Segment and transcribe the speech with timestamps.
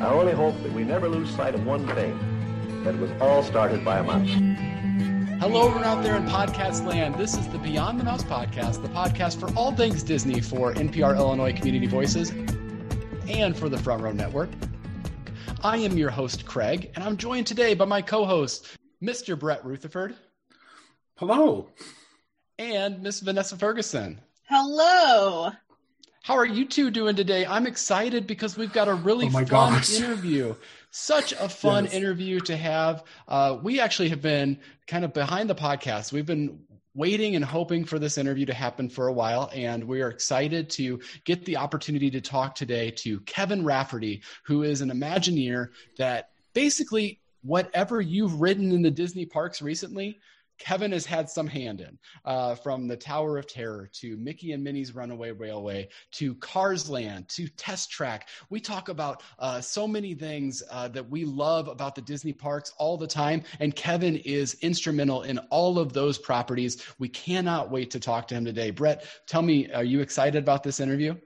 [0.00, 2.18] I only hope that we never lose sight of one thing,
[2.84, 4.30] that it was all started by a mouse.
[5.42, 7.16] Hello, everyone out there in podcast land.
[7.16, 11.18] This is the Beyond the Mouse podcast, the podcast for all things Disney for NPR
[11.18, 12.30] Illinois Community Voices
[13.28, 14.48] and for the Front Row Network.
[15.62, 18.68] I am your host, Craig, and I'm joined today by my co host,
[19.02, 19.38] Mr.
[19.38, 20.14] Brett Rutherford.
[21.16, 21.68] Hello.
[22.58, 24.18] And Miss Vanessa Ferguson.
[24.48, 25.50] Hello.
[26.30, 27.44] How are you two doing today?
[27.44, 29.92] I'm excited because we've got a really oh fun gosh.
[29.98, 30.54] interview.
[30.92, 31.94] Such a fun yes.
[31.94, 33.02] interview to have.
[33.26, 36.12] Uh, we actually have been kind of behind the podcast.
[36.12, 36.60] We've been
[36.94, 40.70] waiting and hoping for this interview to happen for a while, and we are excited
[40.70, 46.28] to get the opportunity to talk today to Kevin Rafferty, who is an Imagineer that
[46.54, 50.20] basically whatever you've ridden in the Disney parks recently,
[50.60, 54.62] Kevin has had some hand in, uh, from the Tower of Terror to Mickey and
[54.62, 58.28] Minnie's Runaway Railway to Cars Land to Test Track.
[58.50, 62.72] We talk about uh, so many things uh, that we love about the Disney parks
[62.78, 66.84] all the time, and Kevin is instrumental in all of those properties.
[66.98, 68.70] We cannot wait to talk to him today.
[68.70, 71.16] Brett, tell me, are you excited about this interview?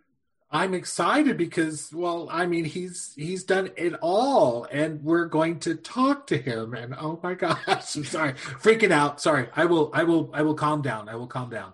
[0.55, 5.75] I'm excited because, well, I mean, he's he's done it all, and we're going to
[5.75, 6.75] talk to him.
[6.75, 9.21] And oh my gosh, I'm sorry, freaking out.
[9.21, 11.09] Sorry, I will, I will, I will calm down.
[11.09, 11.73] I will calm down.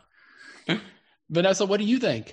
[1.28, 2.32] Vanessa, what do you think?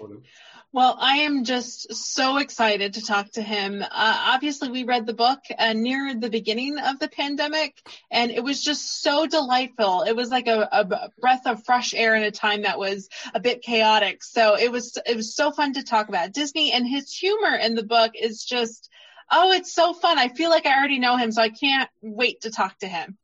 [0.74, 3.82] Well, I am just so excited to talk to him.
[3.82, 8.44] Uh, obviously, we read the book uh, near the beginning of the pandemic, and it
[8.44, 10.04] was just so delightful.
[10.04, 13.40] It was like a, a, breath of fresh air in a time that was a
[13.40, 14.24] bit chaotic.
[14.24, 17.76] So it was it was so fun to talk about Disney, and his humor in
[17.76, 18.90] the book is just
[19.32, 20.20] oh, it's so fun.
[20.20, 23.18] I feel like I already know him, so I can't wait to talk to him.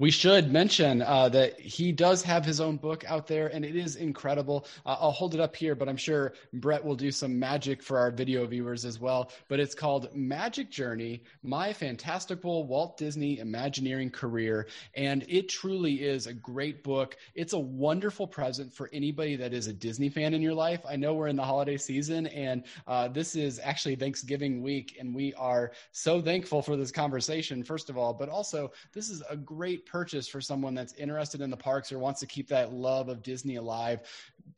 [0.00, 3.76] We should mention uh, that he does have his own book out there, and it
[3.76, 4.64] is incredible.
[4.86, 7.98] Uh, I'll hold it up here, but I'm sure Brett will do some magic for
[7.98, 9.30] our video viewers as well.
[9.48, 14.68] But it's called Magic Journey My Fantastical Walt Disney Imagineering Career.
[14.94, 17.18] And it truly is a great book.
[17.34, 20.80] It's a wonderful present for anybody that is a Disney fan in your life.
[20.88, 25.14] I know we're in the holiday season, and uh, this is actually Thanksgiving week, and
[25.14, 29.36] we are so thankful for this conversation, first of all, but also this is a
[29.36, 33.08] great purchase for someone that's interested in the parks or wants to keep that love
[33.08, 34.00] of Disney alive.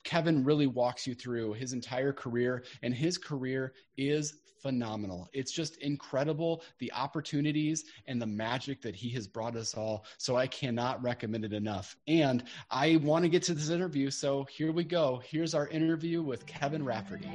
[0.04, 5.28] Kevin really walks you through his entire career, and his career is phenomenal.
[5.32, 10.04] It's just incredible the opportunities and the magic that he has brought us all.
[10.19, 11.97] So I cannot recommend it enough.
[12.06, 14.10] And I want to get to this interview.
[14.10, 15.21] So here we go.
[15.25, 17.31] Here's our interview with Kevin Rafferty.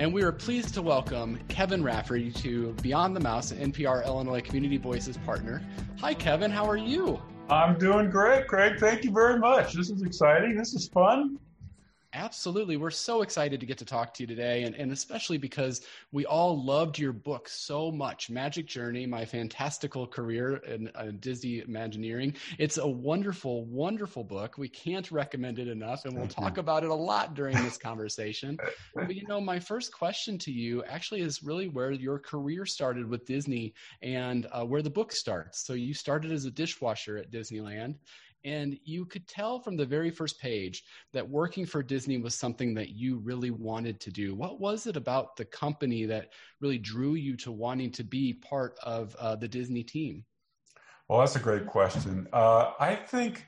[0.00, 4.78] And we are pleased to welcome Kevin Rafferty to Beyond the Mouse, NPR Illinois Community
[4.78, 5.60] Voices partner.
[5.98, 6.50] Hi, Kevin.
[6.50, 7.20] How are you?
[7.50, 8.80] I'm doing great, Craig.
[8.80, 9.74] Thank you very much.
[9.74, 10.56] This is exciting.
[10.56, 11.38] This is fun.
[12.12, 12.76] Absolutely.
[12.76, 16.26] We're so excited to get to talk to you today, and, and especially because we
[16.26, 22.34] all loved your book so much Magic Journey, My Fantastical Career in uh, Disney Imagineering.
[22.58, 24.58] It's a wonderful, wonderful book.
[24.58, 28.58] We can't recommend it enough, and we'll talk about it a lot during this conversation.
[28.94, 33.08] but you know, my first question to you actually is really where your career started
[33.08, 33.72] with Disney
[34.02, 35.64] and uh, where the book starts.
[35.64, 37.94] So you started as a dishwasher at Disneyland
[38.44, 42.74] and you could tell from the very first page that working for Disney was something
[42.74, 44.34] that you really wanted to do.
[44.34, 46.30] What was it about the company that
[46.60, 50.24] really drew you to wanting to be part of uh, the Disney team?
[51.08, 52.28] Well, that's a great question.
[52.32, 53.46] Uh, I think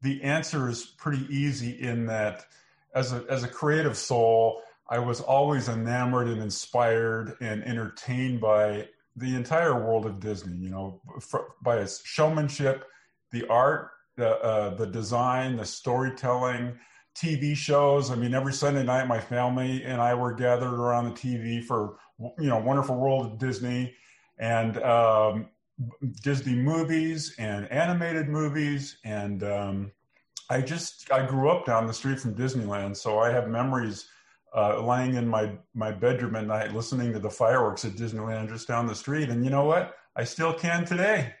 [0.00, 2.46] the answer is pretty easy in that
[2.94, 8.88] as a, as a creative soul, I was always enamored and inspired and entertained by
[9.16, 12.84] the entire world of Disney, you know, for, by its showmanship,
[13.30, 16.78] the art, the uh, the design, the storytelling,
[17.14, 18.10] TV shows.
[18.10, 21.96] I mean, every Sunday night, my family and I were gathered around the TV for
[22.38, 23.94] you know Wonderful World of Disney
[24.38, 25.48] and um,
[26.22, 28.98] Disney movies and animated movies.
[29.04, 29.92] And um,
[30.50, 34.08] I just I grew up down the street from Disneyland, so I have memories.
[34.54, 38.68] Uh, lying in my, my bedroom at night listening to the fireworks at Disneyland just
[38.68, 39.30] down the street.
[39.30, 39.94] And you know what?
[40.14, 41.32] I still can today.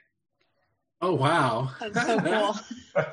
[1.02, 2.20] Oh wow, that's so
[2.94, 3.04] cool.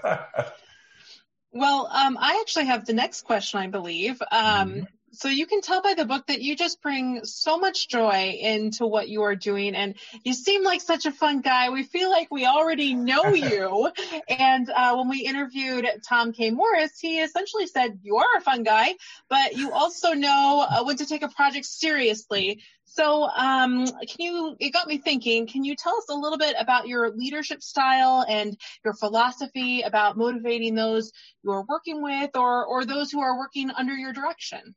[1.51, 4.21] well, um, I actually have the next question, I believe.
[4.31, 4.83] Um, mm-hmm.
[5.11, 8.85] So you can tell by the book that you just bring so much joy into
[8.85, 9.75] what you are doing.
[9.75, 11.71] And you seem like such a fun guy.
[11.71, 13.89] We feel like we already know you.
[14.27, 16.51] and uh, when we interviewed Tom K.
[16.51, 18.93] Morris, he essentially said, You are a fun guy,
[19.29, 22.61] but you also know uh, when to take a project seriously.
[22.91, 26.55] So, um, can you, it got me thinking, can you tell us a little bit
[26.59, 31.11] about your leadership style and your philosophy about motivating those
[31.43, 34.75] you're working with or, or those who are working under your direction?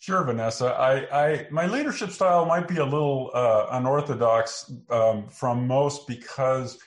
[0.00, 0.66] Sure, Vanessa.
[0.66, 6.78] I, I, my leadership style might be a little uh, unorthodox um, from most because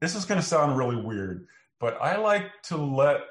[0.00, 1.48] this is going to sound really weird,
[1.80, 3.22] but I like to let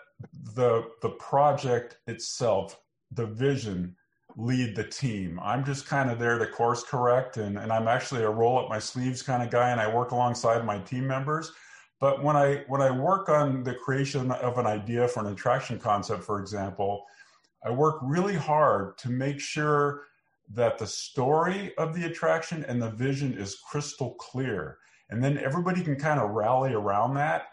[0.55, 2.79] the the project itself,
[3.11, 3.95] the vision,
[4.37, 5.39] lead the team.
[5.41, 8.69] I'm just kind of there to course correct, and, and I'm actually a roll up
[8.69, 11.51] my sleeves kind of guy, and I work alongside my team members.
[11.99, 15.79] But when I when I work on the creation of an idea for an attraction
[15.79, 17.05] concept, for example
[17.63, 20.03] I work really hard to make sure
[20.53, 24.77] that the story of the attraction and the vision is crystal clear.
[25.09, 27.43] And then everybody can kind of rally around that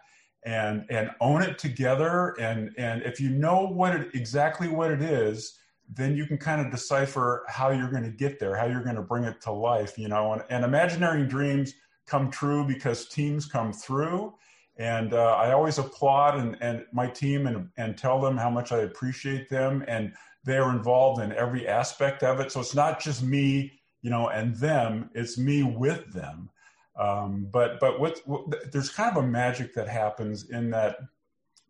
[0.46, 2.34] and and own it together.
[2.40, 5.58] And and if you know what it exactly what it is,
[5.92, 8.96] then you can kind of decipher how you're going to get there, how you're going
[8.96, 10.34] to bring it to life, you know.
[10.34, 11.74] And, and Imagineering dreams
[12.06, 14.34] come true because teams come through
[14.78, 18.70] and uh, I always applaud and, and my team and, and tell them how much
[18.70, 19.84] I appreciate them.
[19.88, 20.12] And
[20.44, 22.52] they're involved in every aspect of it.
[22.52, 26.48] So it's not just me, you know, and them, it's me with them.
[26.96, 30.98] Um, but but what, what, there's kind of a magic that happens in that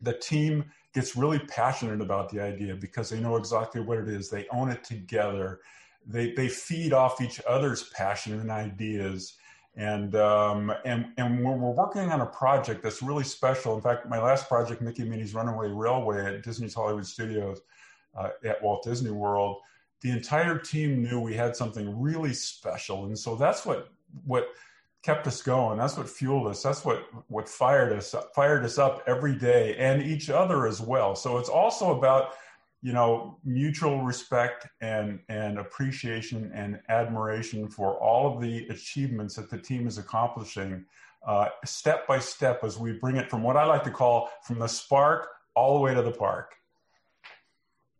[0.01, 0.67] the team
[0.99, 4.29] gets really passionate about the idea because they know exactly what it is.
[4.29, 5.61] They own it together.
[6.05, 9.39] They, they feed off each other's passion and ideas
[9.77, 13.77] and um, and and we're, we're, working on a project that's really special.
[13.77, 17.61] In fact, my last project, Mickey Minnie's Runaway Railway at Disney's Hollywood Studios
[18.17, 19.59] uh, at Walt Disney World,
[20.01, 23.91] the entire team knew we had something really special, and so that's what
[24.25, 24.49] what
[25.03, 25.79] kept us going.
[25.79, 26.63] That's what fueled us.
[26.63, 31.15] That's what what fired us fired us up every day, and each other as well.
[31.15, 32.35] So it's also about
[32.83, 39.51] you know mutual respect and and appreciation and admiration for all of the achievements that
[39.51, 40.85] the team is accomplishing
[41.27, 44.59] uh, step by step as we bring it from what i like to call from
[44.61, 46.55] the spark all the way to the park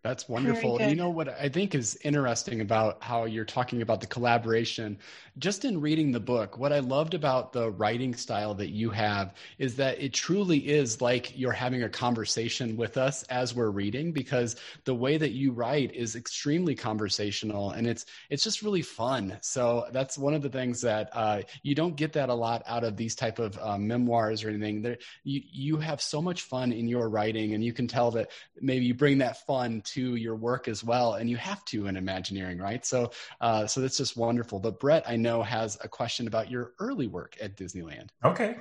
[0.09, 0.81] that's wonderful.
[0.81, 4.99] You know what I think is interesting about how you're talking about the collaboration.
[5.37, 9.35] Just in reading the book, what I loved about the writing style that you have
[9.59, 14.13] is that it truly is like you're having a conversation with us as we're reading
[14.13, 19.37] because the way that you write is extremely conversational and it's it's just really fun.
[19.43, 22.83] So that's one of the things that uh, you don't get that a lot out
[22.83, 24.81] of these type of um, memoirs or anything.
[24.81, 28.31] There, you you have so much fun in your writing, and you can tell that
[28.59, 31.97] maybe you bring that fun to your work as well, and you have to in
[31.97, 32.85] Imagineering, right?
[32.85, 33.11] So,
[33.41, 34.59] uh, so that's just wonderful.
[34.59, 38.09] But Brett, I know has a question about your early work at Disneyland.
[38.25, 38.57] Okay.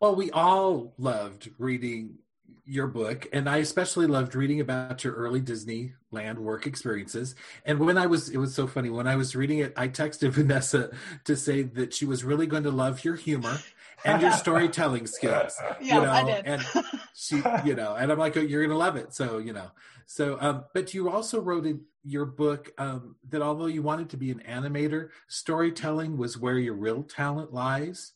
[0.00, 2.18] Well, we all loved reading
[2.64, 7.34] your book, and I especially loved reading about your early Disneyland work experiences.
[7.64, 10.30] And when I was, it was so funny when I was reading it, I texted
[10.32, 10.90] Vanessa
[11.24, 13.58] to say that she was really going to love your humor
[14.04, 15.56] and your storytelling skills.
[15.80, 16.46] Yeah, you know, I did.
[16.46, 16.66] and
[17.14, 19.14] she, you know, and I'm like, oh, you're gonna love it.
[19.14, 19.70] So, you know,
[20.06, 24.16] so, um, but you also wrote in your book um, that although you wanted to
[24.16, 28.12] be an animator, storytelling was where your real talent lies.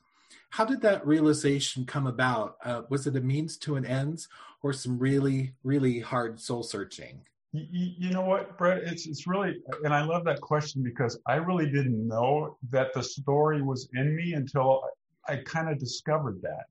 [0.51, 2.57] How did that realization come about?
[2.65, 4.29] Uh, was it a means to an ends,
[4.63, 7.21] or some really, really hard soul searching?
[7.53, 8.83] You, you, know what, Brett?
[8.85, 13.03] It's it's really, and I love that question because I really didn't know that the
[13.03, 14.83] story was in me until
[15.29, 16.65] I kind of discovered that.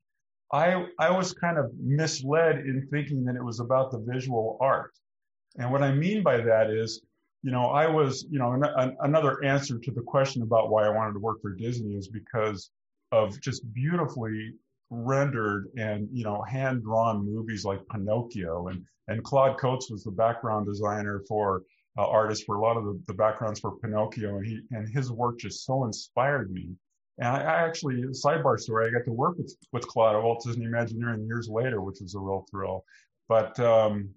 [0.53, 4.92] I I was kind of misled in thinking that it was about the visual art.
[5.57, 7.01] And what I mean by that is,
[7.43, 10.89] you know, I was, you know, an, another answer to the question about why I
[10.89, 12.70] wanted to work for Disney is because
[13.12, 14.53] of just beautifully
[14.89, 20.12] rendered and, you know, hand drawn movies like Pinocchio and, and Claude Coats was the
[20.12, 21.63] background designer for
[21.98, 25.12] uh, artists for a lot of the, the backgrounds for Pinocchio and he, and his
[25.12, 26.70] work just so inspired me
[27.22, 30.44] and I, I actually, sidebar story, I got to work with, with Claude at Walt
[30.44, 32.84] Disney Imagineering years later, which was a real thrill.
[33.30, 34.10] But, um,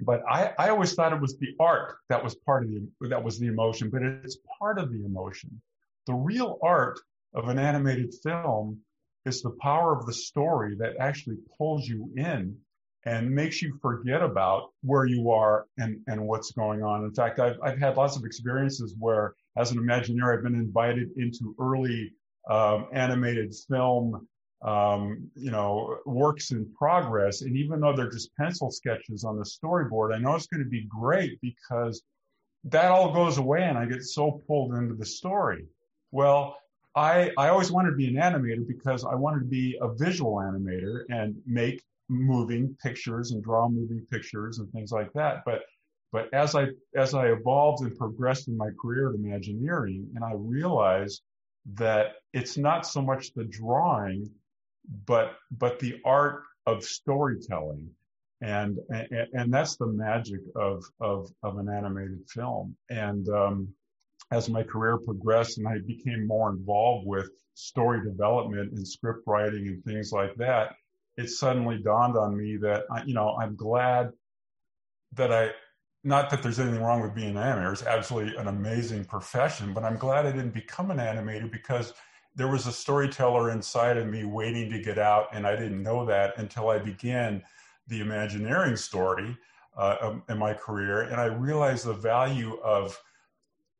[0.00, 3.24] but I, I always thought it was the art that was part of the, that
[3.24, 5.60] was the emotion, but it's part of the emotion.
[6.06, 7.00] The real art
[7.34, 8.78] of an animated film
[9.24, 12.56] is the power of the story that actually pulls you in
[13.04, 17.04] and makes you forget about where you are and, and what's going on.
[17.04, 21.10] In fact, I've, I've had lots of experiences where, as an Imagineer, I've been invited
[21.16, 22.12] into early
[22.48, 24.26] um, animated film,
[24.62, 27.42] um, you know, works in progress.
[27.42, 30.70] And even though they're just pencil sketches on the storyboard, I know it's going to
[30.70, 32.02] be great because
[32.64, 35.66] that all goes away and I get so pulled into the story.
[36.10, 36.56] Well,
[36.94, 40.36] I, I always wanted to be an animator because I wanted to be a visual
[40.36, 45.42] animator and make moving pictures and draw moving pictures and things like that.
[45.44, 45.62] But
[46.12, 50.32] but as I as I evolved and progressed in my career at Imagineering, and I
[50.34, 51.22] realized
[51.74, 54.30] that it's not so much the drawing,
[55.06, 57.90] but but the art of storytelling,
[58.40, 62.76] and and, and that's the magic of of of an animated film.
[62.88, 63.68] And um,
[64.30, 69.66] as my career progressed and I became more involved with story development and script writing
[69.68, 70.76] and things like that,
[71.16, 74.10] it suddenly dawned on me that I, you know I'm glad
[75.14, 75.50] that I
[76.06, 77.72] not that there's anything wrong with being an animator.
[77.72, 81.92] It's absolutely an amazing profession, but I'm glad I didn't become an animator because
[82.36, 86.06] there was a storyteller inside of me waiting to get out, and I didn't know
[86.06, 87.42] that until I began
[87.88, 89.36] the Imagineering story
[89.76, 92.98] uh, in my career, and I realized the value of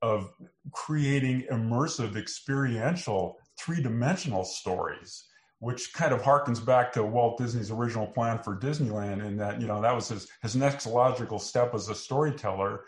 [0.02, 0.30] of
[0.72, 5.24] creating immersive, experiential, three dimensional stories,
[5.58, 9.66] which kind of harkens back to Walt Disney's original plan for Disneyland, in that, you
[9.66, 12.84] know, that was his, his next logical step as a storyteller.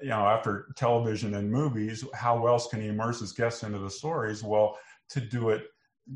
[0.00, 3.90] You know, after television and movies, how else can he immerse his guests into the
[3.90, 4.42] stories?
[4.42, 4.78] Well,
[5.10, 5.64] to do it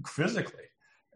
[0.07, 0.65] physically.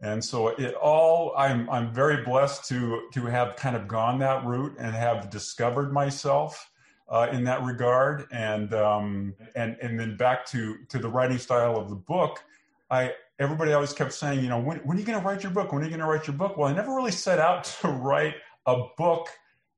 [0.01, 4.45] And so it all I'm I'm very blessed to to have kind of gone that
[4.45, 6.69] route and have discovered myself
[7.09, 8.25] uh, in that regard.
[8.31, 12.43] And um, and and then back to to the writing style of the book,
[12.91, 15.51] I everybody always kept saying, you know, when, when are you going to write your
[15.51, 15.71] book?
[15.71, 16.57] When are you going to write your book?
[16.57, 18.35] Well, I never really set out to write
[18.65, 19.29] a book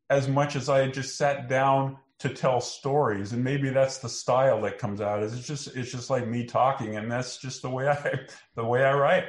[0.10, 4.08] as much as I had just sat down to tell stories and maybe that's the
[4.08, 7.62] style that comes out is it's just it's just like me talking and that's just
[7.62, 8.20] the way i
[8.56, 9.26] the way i write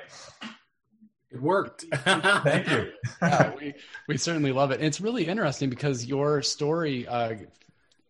[1.30, 1.84] it worked.
[1.94, 2.92] Thank you.
[3.22, 3.74] yeah, we,
[4.08, 4.76] we certainly love it.
[4.76, 7.34] And it's really interesting because your story uh,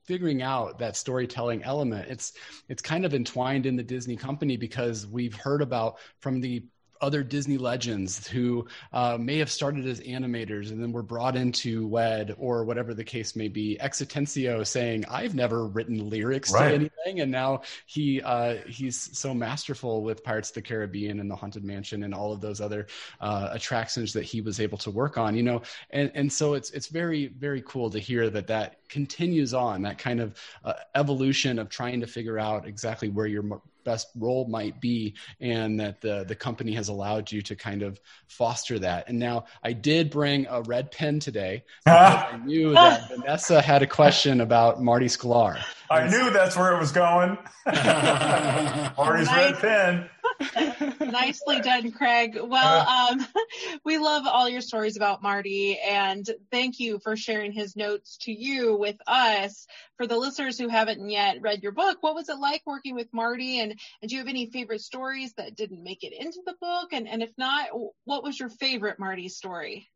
[0.07, 2.33] figuring out that storytelling element it's
[2.69, 6.65] it's kind of entwined in the disney company because we've heard about from the
[7.01, 11.87] other Disney legends who uh, may have started as animators and then were brought into
[11.87, 13.79] WED or whatever the case may be.
[13.81, 16.69] X Atencio saying, "I've never written lyrics right.
[16.69, 21.31] to anything," and now he uh, he's so masterful with Pirates of the Caribbean and
[21.31, 22.87] the Haunted Mansion and all of those other
[23.21, 25.37] uh, attractions that he was able to work on.
[25.37, 29.55] You know, and and so it's it's very very cool to hear that that continues
[29.55, 33.43] on that kind of uh, evolution of trying to figure out exactly where your
[33.87, 37.99] best role might be and that the the company has allowed you to kind of
[38.27, 39.09] foster that.
[39.09, 43.09] And now i did bring a red pen today because i knew that ah!
[43.17, 45.59] vanessa had a question about marty sklar.
[45.89, 47.39] I knew that's where it was going.
[47.67, 50.11] Marty's red pen
[51.01, 52.39] Nicely done, Craig.
[52.41, 53.13] Well, uh.
[53.13, 53.27] um,
[53.85, 58.33] we love all your stories about Marty, and thank you for sharing his notes to
[58.33, 59.67] you with us.
[59.97, 63.09] For the listeners who haven't yet read your book, what was it like working with
[63.13, 66.55] Marty, and, and do you have any favorite stories that didn't make it into the
[66.61, 66.93] book?
[66.93, 67.69] And, and if not,
[68.05, 69.89] what was your favorite Marty story?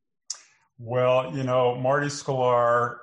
[0.79, 2.97] Well, you know, Marty Sklar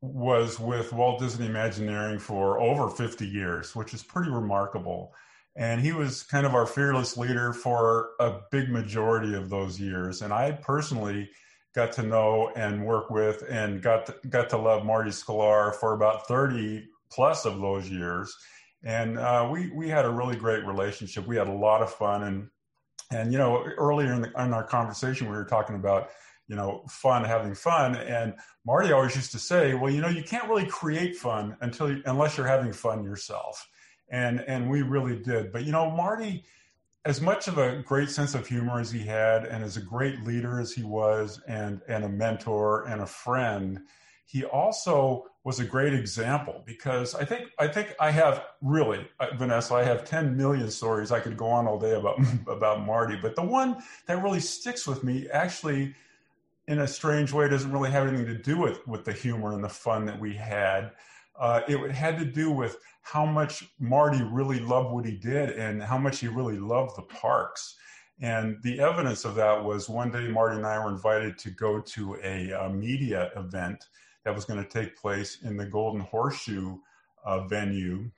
[0.00, 5.12] was with Walt Disney Imagineering for over 50 years, which is pretty remarkable.
[5.56, 10.22] And he was kind of our fearless leader for a big majority of those years.
[10.22, 11.30] And I personally
[11.74, 15.94] got to know and work with and got to, got to love Marty Sklar for
[15.94, 18.36] about 30 plus of those years.
[18.82, 21.26] And uh, we, we had a really great relationship.
[21.26, 22.24] We had a lot of fun.
[22.24, 22.48] And,
[23.12, 26.10] and you know, earlier in, the, in our conversation, we were talking about,
[26.48, 27.94] you know, fun, having fun.
[27.96, 28.34] And
[28.66, 32.02] Marty always used to say, well, you know, you can't really create fun until you,
[32.06, 33.66] unless you're having fun yourself
[34.08, 35.52] and and we really did.
[35.52, 36.44] But you know, Marty,
[37.04, 40.24] as much of a great sense of humor as he had, and as a great
[40.24, 43.80] leader as he was, and and a mentor and a friend,
[44.26, 49.28] he also was a great example because I think I think I have really uh,
[49.36, 52.18] Vanessa I have 10 million stories I could go on all day about
[52.48, 55.94] about Marty but the one that really sticks with me actually
[56.66, 59.62] in a strange way doesn't really have anything to do with with the humor and
[59.62, 60.92] the fun that we had
[61.38, 65.82] uh, it had to do with how much Marty really loved what he did and
[65.82, 67.76] how much he really loved the parks.
[68.20, 71.80] And the evidence of that was one day Marty and I were invited to go
[71.80, 73.84] to a, a media event
[74.24, 76.78] that was going to take place in the Golden Horseshoe
[77.24, 78.10] uh, venue.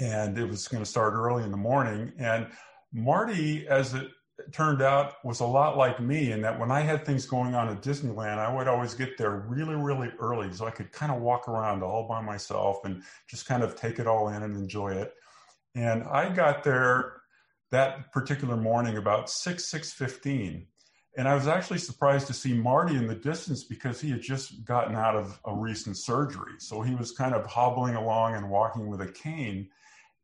[0.00, 2.12] And it was going to start early in the morning.
[2.18, 2.48] And
[2.92, 4.08] Marty, as it
[4.52, 7.68] turned out was a lot like me in that when I had things going on
[7.68, 11.20] at Disneyland, I would always get there really, really early so I could kind of
[11.20, 14.92] walk around all by myself and just kind of take it all in and enjoy
[14.92, 15.14] it.
[15.74, 17.20] And I got there
[17.70, 20.66] that particular morning about 6 6.15
[21.16, 24.64] And I was actually surprised to see Marty in the distance because he had just
[24.64, 26.54] gotten out of a recent surgery.
[26.58, 29.68] So he was kind of hobbling along and walking with a cane.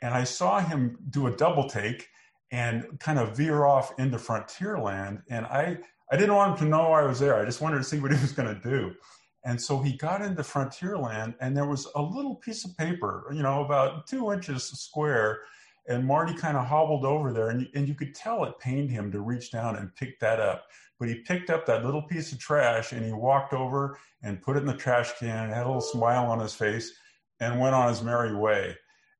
[0.02, 2.08] And I saw him do a double take
[2.50, 5.22] and kind of veer off into Frontierland.
[5.30, 5.78] And I,
[6.10, 7.40] I didn't want him to know I was there.
[7.40, 8.94] I just wanted to see what he was going to do.
[9.44, 13.42] And so he got into Frontierland, and there was a little piece of paper, you
[13.42, 15.40] know, about two inches square.
[15.88, 19.12] And Marty kind of hobbled over there, and and you could tell it pained him
[19.12, 20.64] to reach down and pick that up.
[20.98, 24.56] But he picked up that little piece of trash and he walked over and put
[24.56, 26.92] it in the trash can, had a little smile on his face,
[27.38, 28.76] and went on his merry way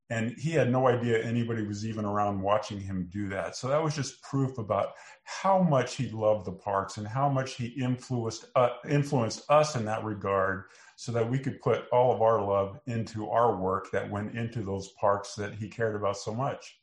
[0.09, 3.55] and he had no idea anybody was even around watching him do that.
[3.55, 7.55] So that was just proof about how much he loved the parks and how much
[7.55, 12.21] he influenced uh, influenced us in that regard so that we could put all of
[12.21, 16.33] our love into our work that went into those parks that he cared about so
[16.33, 16.79] much.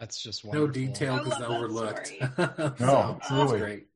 [0.00, 0.66] That's just wonderful.
[0.66, 2.12] no detail is overlooked.
[2.18, 3.58] so, no truly.
[3.58, 3.86] great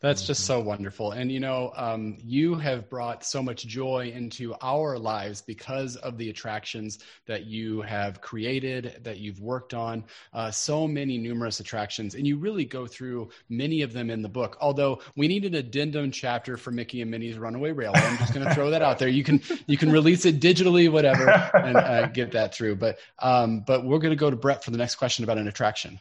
[0.00, 1.12] that's just so wonderful.
[1.12, 6.18] And, you know, um, you have brought so much joy into our lives because of
[6.18, 10.04] the attractions that you have created, that you've worked on.
[10.34, 12.14] Uh, so many numerous attractions.
[12.14, 14.58] And you really go through many of them in the book.
[14.60, 18.00] Although we need an addendum chapter for Mickey and Minnie's Runaway Railway.
[18.00, 19.08] I'm just going to throw that out there.
[19.08, 22.76] You can, you can release it digitally, whatever, and uh, get that through.
[22.76, 25.48] But, um, but we're going to go to Brett for the next question about an
[25.48, 26.00] attraction.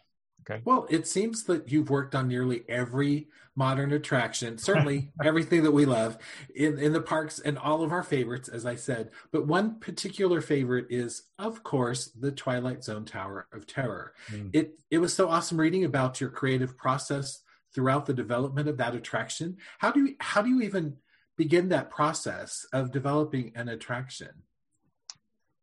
[0.50, 0.62] Okay.
[0.64, 5.86] Well, it seems that you've worked on nearly every modern attraction, certainly everything that we
[5.86, 6.18] love
[6.54, 9.12] in, in the parks and all of our favorites, as I said.
[9.32, 14.14] But one particular favorite is, of course, the Twilight Zone Tower of Terror.
[14.32, 14.52] Mm.
[14.54, 17.42] It it was so awesome reading about your creative process
[17.74, 19.58] throughout the development of that attraction.
[19.80, 20.98] How do you how do you even
[21.38, 24.30] begin that process of developing an attraction?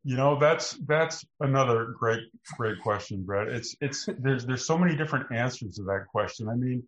[0.05, 2.23] You know, that's that's another great
[2.57, 3.49] great question, Brett.
[3.49, 6.49] It's it's there's there's so many different answers to that question.
[6.49, 6.83] I mean,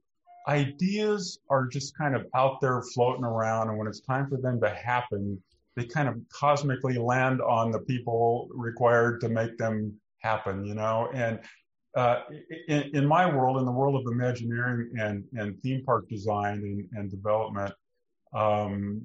[0.48, 4.60] ideas are just kind of out there floating around, and when it's time for them
[4.62, 5.40] to happen,
[5.76, 10.64] they kind of cosmically land on the people required to make them happen.
[10.64, 11.38] You know, and
[11.96, 12.22] uh,
[12.66, 16.88] in, in, my world, in the world of Imagineering and and theme park design and,
[16.98, 17.72] and development.
[18.32, 19.02] Um,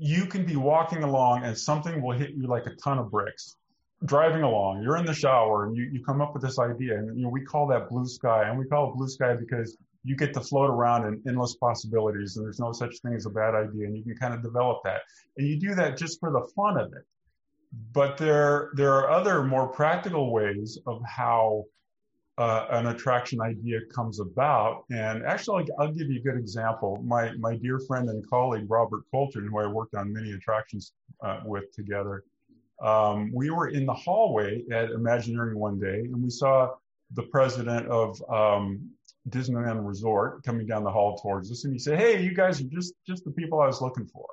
[0.00, 3.56] you can be walking along and something will hit you like a ton of bricks.
[4.06, 7.14] Driving along, you're in the shower and you, you come up with this idea, and
[7.18, 8.48] you know, we call that blue sky.
[8.48, 12.38] And we call it blue sky because you get to float around in endless possibilities,
[12.38, 14.78] and there's no such thing as a bad idea, and you can kind of develop
[14.84, 15.02] that.
[15.36, 17.04] And you do that just for the fun of it.
[17.92, 21.64] But there, there are other more practical ways of how
[22.40, 24.84] uh, an attraction idea comes about.
[24.90, 26.98] And actually, I'll, give you a good example.
[27.04, 31.40] My my dear friend and colleague Robert Colton, who I worked on many attractions uh,
[31.44, 32.24] with together,
[32.82, 36.70] um, we were in the hallway at Imagineering one day, and we saw
[37.12, 38.88] the president of um,
[39.28, 42.68] Disneyland Resort coming down the hall towards us, and he said, "Hey, you guys are
[42.68, 44.26] just just the people I was looking for."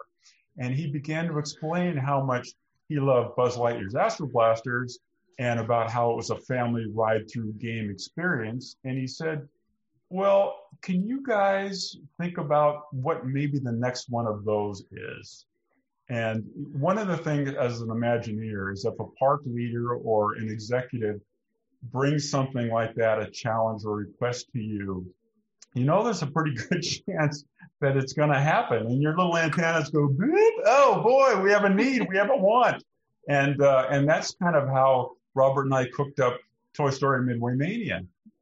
[0.57, 2.47] And he began to explain how much
[2.87, 4.97] he loved Buzz Lightyear's Astro Blasters
[5.39, 8.77] and about how it was a family ride through game experience.
[8.83, 9.47] And he said,
[10.09, 15.45] Well, can you guys think about what maybe the next one of those is?
[16.09, 20.49] And one of the things as an Imagineer is if a park leader or an
[20.49, 21.19] executive
[21.91, 25.05] brings something like that, a challenge or request to you,
[25.73, 27.43] you know there's a pretty good chance
[27.81, 28.87] that it's going to happen.
[28.87, 32.37] And your little antennas go, Boop, oh boy, we have a need, we have a
[32.37, 32.83] want.
[33.29, 36.39] And, uh, and that's kind of how Robert and I cooked up
[36.73, 38.01] Toy Story Midway Mania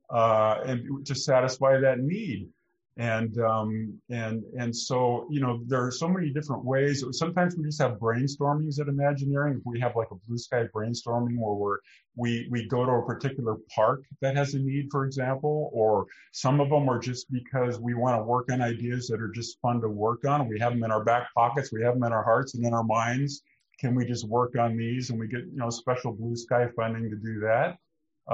[0.10, 2.50] uh, and to satisfy that need.
[2.98, 7.04] And um, and and so you know there are so many different ways.
[7.12, 9.62] Sometimes we just have brainstormings at Imagineering.
[9.66, 11.78] We have like a blue sky brainstorming where we're
[12.16, 16.62] we we go to a particular park that has a need, for example, or some
[16.62, 19.82] of them are just because we want to work on ideas that are just fun
[19.82, 20.48] to work on.
[20.48, 22.74] We have them in our back pockets, we have them in our hearts and in
[22.74, 23.44] our minds,
[23.80, 25.10] can we just work on these?
[25.10, 27.78] And we get you know special blue sky funding to do that.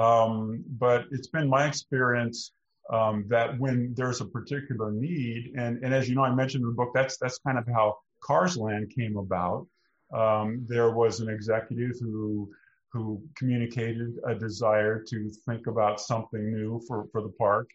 [0.00, 2.52] Um, but it's been my experience
[2.92, 6.68] um, that when there's a particular need and, and as you know i mentioned in
[6.68, 9.66] the book that's that's kind of how cars land came about.
[10.14, 12.50] Um, there was an executive who
[12.92, 17.66] who communicated a desire to think about something new for, for the park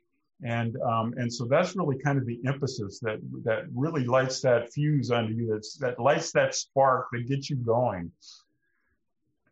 [0.43, 4.71] and um, and so that's really kind of the emphasis that that really lights that
[4.71, 8.11] fuse under you that's that lights that spark that gets you going.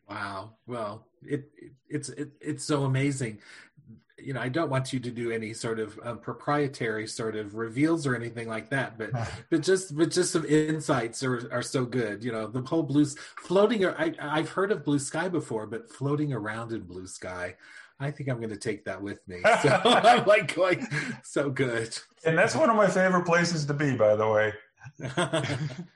[0.08, 0.54] Wow.
[0.68, 3.40] Well it, it it's it, it's so amazing.
[4.18, 7.54] You know i don't want you to do any sort of um, proprietary sort of
[7.54, 9.12] reveals or anything like that but
[9.52, 12.24] but just but just some insights are are so good.
[12.24, 13.06] You know the whole blue
[13.38, 17.56] floating i i've heard of blue sky before but floating around in blue sky
[18.00, 19.42] I think I'm going to take that with me.
[19.62, 20.86] So I'm like going
[21.24, 21.98] so good.
[22.26, 24.54] And that's one of my favorite places to be, by the way.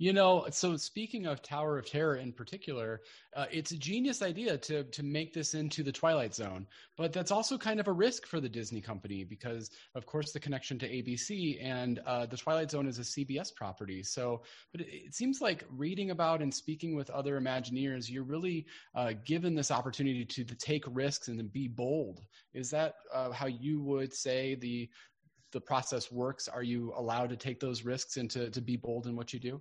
[0.00, 3.02] You know, so speaking of Tower of Terror in particular,
[3.36, 7.30] uh, it's a genius idea to to make this into the Twilight Zone, but that's
[7.30, 10.88] also kind of a risk for the Disney company because, of course, the connection to
[10.88, 14.02] ABC and uh, the Twilight Zone is a CBS property.
[14.02, 14.40] So,
[14.72, 19.12] but it, it, seems like reading about and speaking with other Imagineers, you're really uh,
[19.26, 22.22] given this opportunity to to take risks and to be bold.
[22.54, 24.88] Is that uh, how you would say the
[25.52, 26.48] the process works?
[26.48, 29.38] Are you allowed to take those risks and to, to be bold in what you
[29.40, 29.60] do?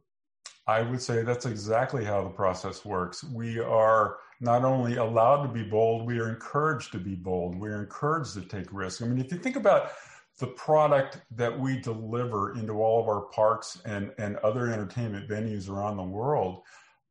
[0.67, 3.23] I would say that's exactly how the process works.
[3.23, 7.59] We are not only allowed to be bold, we are encouraged to be bold.
[7.59, 9.01] We are encouraged to take risks.
[9.01, 9.91] I mean, if you think about
[10.39, 15.69] the product that we deliver into all of our parks and, and other entertainment venues
[15.69, 16.61] around the world,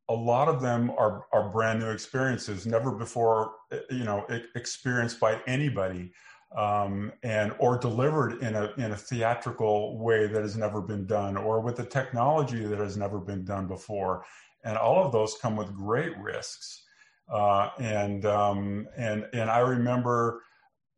[0.09, 5.21] a lot of them are, are brand new experiences, never before, eh, you know, experienced
[5.21, 6.11] by anybody
[6.57, 11.37] um, and or delivered in a in a theatrical way that has never been done,
[11.37, 14.25] or with a technology that has never been done before,
[14.65, 16.85] and all of those come with great risks.
[17.33, 20.43] Uh, and um, and and I remember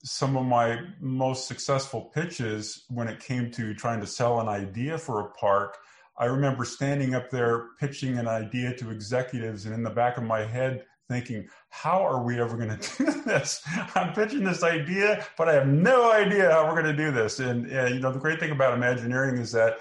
[0.05, 4.97] some of my most successful pitches when it came to trying to sell an idea
[4.97, 5.77] for a park.
[6.17, 10.23] I remember standing up there pitching an idea to executives, and in the back of
[10.23, 13.63] my head, thinking, how are we ever going to do this?
[13.95, 17.41] I'm pitching this idea, but I have no idea how we're going to do this.
[17.41, 19.81] And, you know, the great thing about Imagineering is that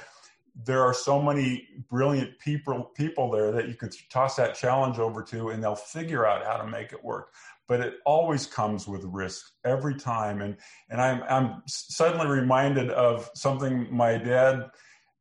[0.65, 5.21] there are so many brilliant people people there that you can toss that challenge over
[5.23, 7.33] to, and they'll figure out how to make it work.
[7.67, 10.41] But it always comes with risk every time.
[10.41, 10.57] And
[10.89, 14.69] and I'm I'm suddenly reminded of something my dad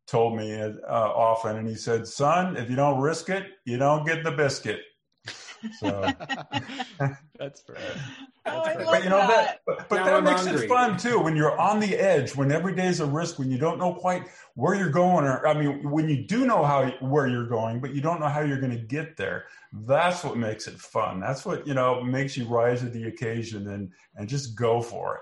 [0.09, 4.05] told me uh, often, and he said, "Son, if you don't risk it, you don't
[4.05, 4.81] get the biscuit."
[5.79, 6.01] So
[7.38, 7.77] that's fair.
[8.47, 8.85] Oh, That's I fair.
[8.85, 9.61] love but you know that, that.
[9.66, 10.64] but, but that I'm makes hungry.
[10.64, 13.51] it fun too when you're on the edge, when every day is a risk, when
[13.51, 16.90] you don't know quite where you're going, or I mean, when you do know how
[17.01, 19.44] where you're going, but you don't know how you're going to get there.
[19.73, 21.21] That's what makes it fun.
[21.21, 25.16] That's what you know makes you rise to the occasion and and just go for
[25.16, 25.21] it.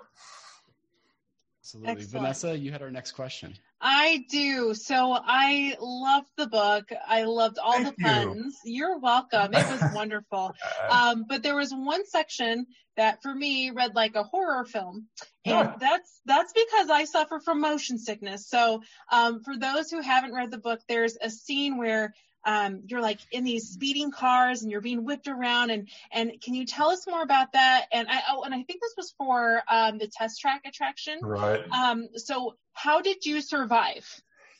[1.66, 2.02] Absolutely.
[2.02, 2.22] Excellent.
[2.22, 3.52] Vanessa, you had our next question.
[3.80, 4.72] I do.
[4.72, 6.84] So I loved the book.
[7.08, 8.56] I loved all Thank the puns.
[8.64, 9.52] You're welcome.
[9.52, 10.54] It was wonderful.
[10.88, 15.08] Um, but there was one section that for me read like a horror film.
[15.44, 15.74] And Yeah.
[15.80, 18.48] that's, that's because I suffer from motion sickness.
[18.48, 22.14] So, um, for those who haven't read the book, there's a scene where
[22.46, 26.54] um, you're like in these speeding cars and you're being whipped around and and can
[26.54, 29.62] you tell us more about that and i oh and i think this was for
[29.70, 31.64] um, the test track attraction right.
[31.72, 34.06] um, so how did you survive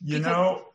[0.03, 0.67] You Because- know,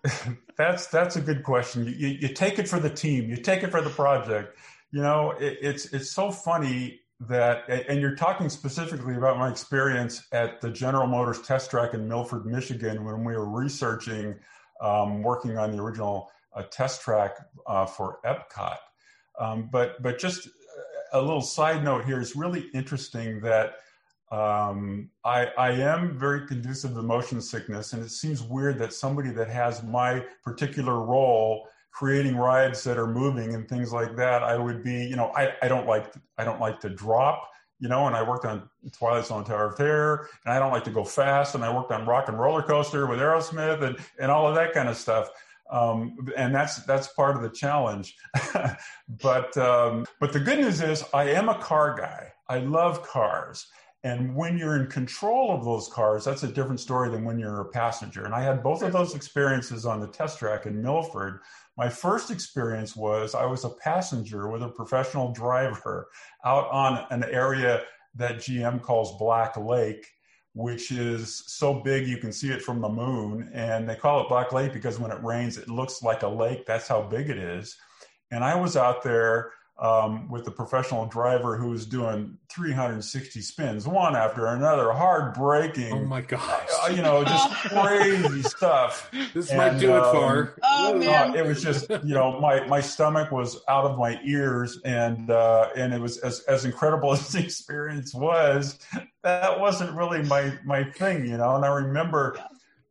[0.57, 1.85] that's that's a good question.
[1.85, 3.29] You, you you take it for the team.
[3.29, 4.57] You take it for the project.
[4.91, 10.25] You know, it, it's it's so funny that, and you're talking specifically about my experience
[10.31, 14.35] at the General Motors test track in Milford, Michigan, when we were researching,
[14.81, 17.37] um, working on the original uh, test track
[17.67, 18.77] uh, for Epcot.
[19.39, 20.49] Um, but but just
[21.13, 23.75] a little side note here is really interesting that
[24.31, 29.29] um, I, I am very conducive to motion sickness, and it seems weird that somebody
[29.31, 34.57] that has my particular role, creating rides that are moving and things like that, I
[34.57, 38.07] would be, you know, I, I don't like I don't like to drop, you know,
[38.07, 41.03] and I worked on Twilight Zone Tower of Terror, and I don't like to go
[41.03, 44.55] fast, and I worked on Rock 'n' Roller Coaster with Aerosmith and and all of
[44.55, 45.29] that kind of stuff.
[45.71, 48.15] Um, and that's that's part of the challenge.
[49.21, 52.33] but um, but the good news is I am a car guy.
[52.49, 53.67] I love cars.
[54.03, 57.61] And when you're in control of those cars, that's a different story than when you're
[57.61, 58.25] a passenger.
[58.25, 61.39] And I had both of those experiences on the test track in Milford.
[61.77, 66.07] My first experience was I was a passenger with a professional driver
[66.45, 67.83] out on an area
[68.15, 70.05] that GM calls Black Lake,
[70.53, 73.49] which is so big you can see it from the moon.
[73.53, 76.65] And they call it Black Lake because when it rains, it looks like a lake.
[76.65, 77.77] That's how big it is.
[78.31, 83.87] And I was out there um, with the professional driver who was doing 360 spins,
[83.87, 85.91] one after another, hard braking.
[85.91, 86.67] Oh my gosh.
[86.83, 89.09] uh, you know, just crazy stuff.
[89.33, 90.57] This And, might do it um, for.
[90.63, 91.31] Oh, man.
[91.31, 95.31] Uh, it was just, you know, my, my stomach was out of my ears, and
[95.31, 98.77] uh, and it was as as incredible as the experience was.
[99.23, 101.55] That wasn't really my my thing, you know.
[101.55, 102.37] And I remember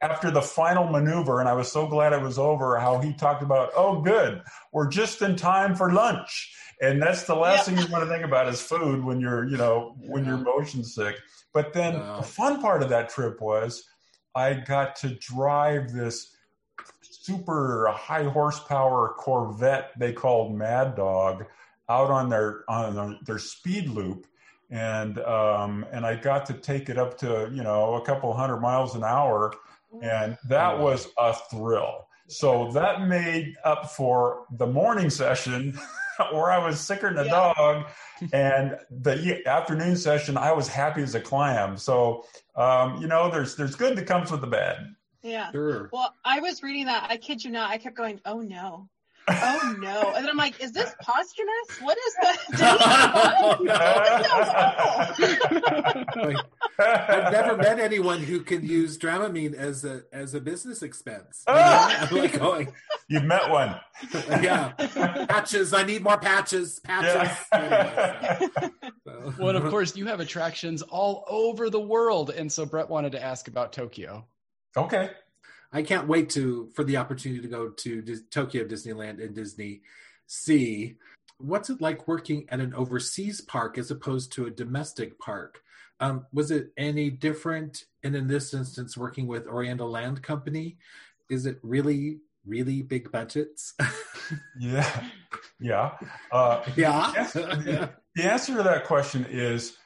[0.03, 2.79] after the final maneuver, and I was so glad it was over.
[2.79, 7.35] How he talked about, oh, good, we're just in time for lunch, and that's the
[7.35, 7.75] last Yeah.
[7.75, 10.83] thing you want to think about is food when you're, you know, when you're motion
[10.85, 11.17] sick.
[11.53, 12.17] But then Wow.
[12.17, 13.85] the fun part of that trip was
[14.35, 16.35] I got to drive this
[17.03, 21.45] super high horsepower Corvette they called Mad Dog
[21.89, 24.27] out on their on their, their speed loop.
[24.71, 28.59] and um, and I got to take it up to you know a couple hundred
[28.61, 29.53] miles an hour,
[30.01, 32.07] and that was a thrill.
[32.29, 35.77] So that made up for the morning session
[36.33, 37.53] where I was sicker than a yeah.
[37.57, 37.87] dog,
[38.33, 41.77] and the afternoon session I was happy as a clam.
[41.77, 44.95] So um, you know, there's there's good that comes with the bad.
[45.23, 45.51] Yeah.
[45.53, 45.91] Sure.
[45.93, 47.07] Well, I was reading that.
[47.11, 47.71] I kid you not.
[47.71, 48.89] I kept going, "Oh no."
[49.31, 50.13] Oh no!
[50.15, 51.81] And then I'm like, is this posthumous?
[51.81, 52.37] What is that?
[56.79, 61.45] I've never met anyone who can use Dramamine as a as a business expense.
[61.47, 61.91] Ah!
[61.91, 62.07] You know?
[62.23, 62.73] I'm like going,
[63.11, 63.75] You've met one.
[64.41, 64.69] yeah.
[65.29, 65.75] Patches.
[65.75, 66.79] I need more patches.
[66.79, 67.37] Patches.
[67.53, 68.49] Yeah.
[69.37, 72.31] well, of course, you have attractions all over the world.
[72.31, 74.25] And so Brett wanted to ask about Tokyo.
[74.77, 75.11] Okay.
[75.73, 79.83] I can't wait to for the opportunity to go to Dis- Tokyo Disneyland and Disney
[80.27, 80.97] Sea.
[81.39, 85.63] What's it like working at an overseas park as opposed to a domestic park?
[86.01, 87.85] Um, was it any different?
[88.03, 90.79] And in this instance, working with Oriental Land Company,
[91.29, 93.75] is it really, really big budgets?
[94.59, 95.05] yeah,
[95.61, 95.93] yeah,
[96.33, 97.13] uh, yeah.
[97.33, 99.77] The, the answer to that question is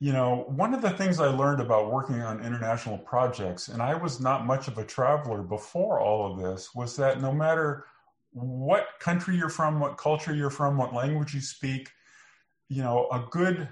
[0.00, 3.94] you know, one of the things I learned about working on international projects, and I
[3.94, 7.86] was not much of a traveler before all of this, was that no matter
[8.32, 11.90] what country you're from, what culture you're from, what language you speak,
[12.68, 13.68] you know, a good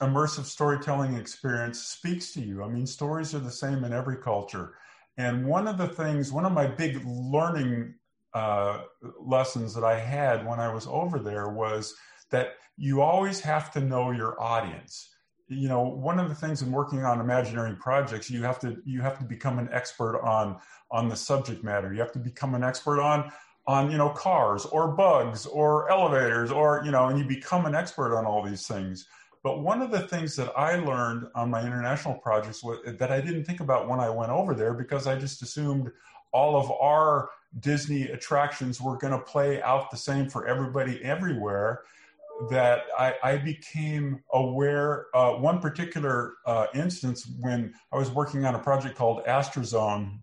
[0.00, 2.62] immersive storytelling experience speaks to you.
[2.62, 4.74] I mean, stories are the same in every culture.
[5.16, 7.94] And one of the things, one of my big learning
[8.32, 8.82] uh,
[9.20, 11.94] lessons that I had when I was over there was
[12.30, 15.10] that you always have to know your audience
[15.48, 19.00] you know one of the things in working on Imagineering projects you have to you
[19.00, 20.58] have to become an expert on
[20.90, 21.92] on the subject matter.
[21.92, 23.32] You have to become an expert on
[23.66, 27.74] on you know cars or bugs or elevators or you know and you become an
[27.74, 29.06] expert on all these things.
[29.44, 33.20] But one of the things that i learned on my international projects was, that i
[33.20, 35.90] didn't think about when i went over there because i just assumed
[36.32, 37.30] all of our
[37.60, 41.82] disney attractions were going to play out the same for everybody everywhere
[42.50, 45.06] that I, I became aware.
[45.14, 50.20] Uh, one particular uh, instance when I was working on a project called Astrozone,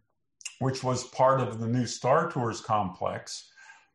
[0.60, 3.52] which was part of the new Star Tours complex,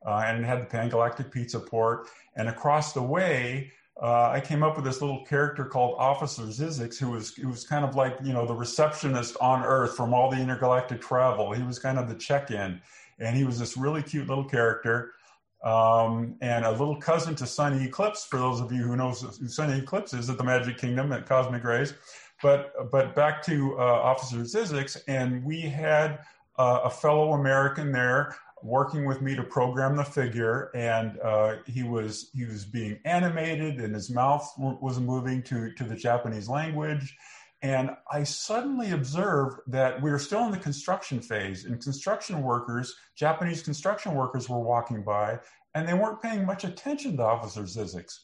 [0.07, 2.09] uh, and had the Pan Galactic Pizza Port.
[2.37, 6.99] And across the way, uh, I came up with this little character called Officer Zizix,
[6.99, 10.31] who was who was kind of like you know the receptionist on Earth from all
[10.31, 11.53] the intergalactic travel.
[11.53, 12.81] He was kind of the check-in,
[13.19, 15.13] and he was this really cute little character
[15.63, 18.25] um, and a little cousin to Sonny Eclipse.
[18.25, 21.27] For those of you who knows who Sonny Eclipse is at the Magic Kingdom at
[21.27, 21.95] Cosmic Rays,
[22.43, 26.21] but but back to uh, Officer Zizix, and we had
[26.59, 31.83] uh, a fellow American there working with me to program the figure, and uh, he
[31.83, 37.17] was he was being animated, and his mouth was moving to to the Japanese language.
[37.63, 42.95] And I suddenly observed that we were still in the construction phase, and construction workers,
[43.17, 45.41] Japanese construction workers, were walking by,
[45.75, 48.21] and they weren't paying much attention to Officer Zizix.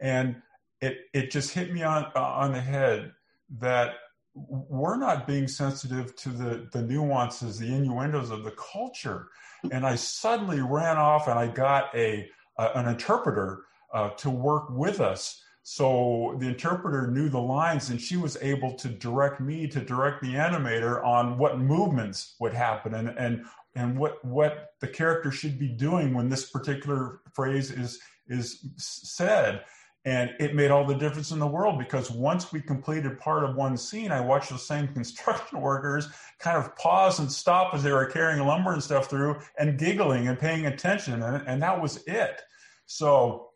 [0.00, 0.36] And
[0.80, 3.12] it, it just hit me on, uh, on the head
[3.58, 3.94] that
[4.34, 9.28] we're not being sensitive to the, the nuances, the innuendos of the culture.
[9.70, 14.68] And I suddenly ran off and I got a, uh, an interpreter uh, to work
[14.70, 19.66] with us so the interpreter knew the lines and she was able to direct me
[19.68, 24.86] to direct the animator on what movements would happen and, and, and what, what the
[24.86, 27.98] character should be doing when this particular phrase is,
[28.28, 29.64] is said.
[30.04, 33.56] And it made all the difference in the world because once we completed part of
[33.56, 37.90] one scene, I watched the same construction workers kind of pause and stop as they
[37.92, 41.22] were carrying lumber and stuff through and giggling and paying attention.
[41.22, 42.42] And, and that was it.
[42.84, 43.48] So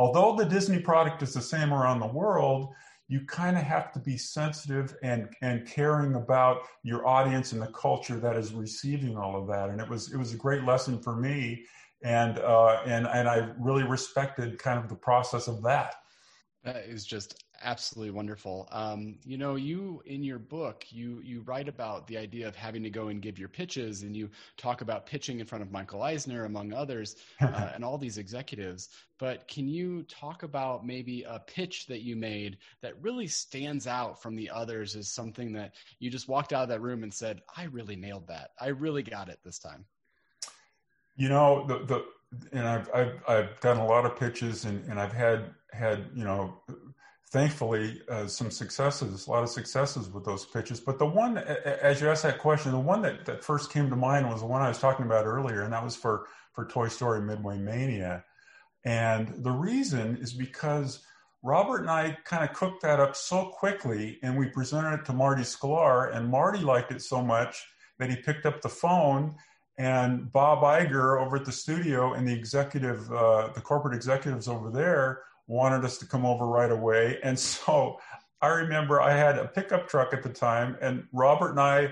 [0.00, 2.72] although the Disney product is the same around the world,
[3.08, 7.72] you kind of have to be sensitive and and caring about your audience and the
[7.86, 9.68] culture that is receiving all of that.
[9.68, 11.64] And it was it was a great lesson for me,
[12.02, 15.96] and uh, and and I really respected kind of the process of that.
[16.64, 18.68] That is just absolutely wonderful.
[18.72, 22.82] Um, you know, you in your book, you you write about the idea of having
[22.82, 26.02] to go and give your pitches, and you talk about pitching in front of Michael
[26.02, 28.88] Eisner, among others, uh, and all these executives.
[29.18, 34.20] But can you talk about maybe a pitch that you made that really stands out
[34.22, 37.42] from the others as something that you just walked out of that room and said,
[37.56, 38.50] "I really nailed that.
[38.60, 39.84] I really got it this time."
[41.16, 42.04] You know, the the
[42.52, 46.24] and I've I've, I've done a lot of pitches, and and I've had had you
[46.24, 46.62] know
[47.30, 50.80] thankfully uh, some successes, a lot of successes with those pitches.
[50.80, 53.96] But the one, as you asked that question, the one that, that first came to
[53.96, 56.88] mind was the one I was talking about earlier, and that was for for Toy
[56.88, 58.24] Story Midway Mania.
[58.84, 61.04] And the reason is because
[61.42, 65.12] Robert and I kind of cooked that up so quickly and we presented it to
[65.12, 67.64] Marty Sklar, and Marty liked it so much
[67.98, 69.36] that he picked up the phone
[69.78, 74.70] and Bob Iger over at the studio and the executive, uh, the corporate executives over
[74.70, 77.18] there wanted us to come over right away.
[77.24, 77.98] And so
[78.40, 81.90] I remember I had a pickup truck at the time, and Robert and I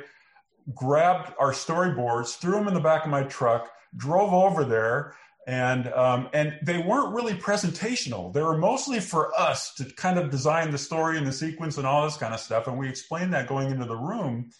[0.74, 5.14] grabbed our storyboards, threw them in the back of my truck, drove over there,
[5.46, 8.32] and um, and they weren't really presentational.
[8.32, 11.86] They were mostly for us to kind of design the story and the sequence and
[11.86, 12.66] all this kind of stuff.
[12.66, 14.50] And we explained that going into the room.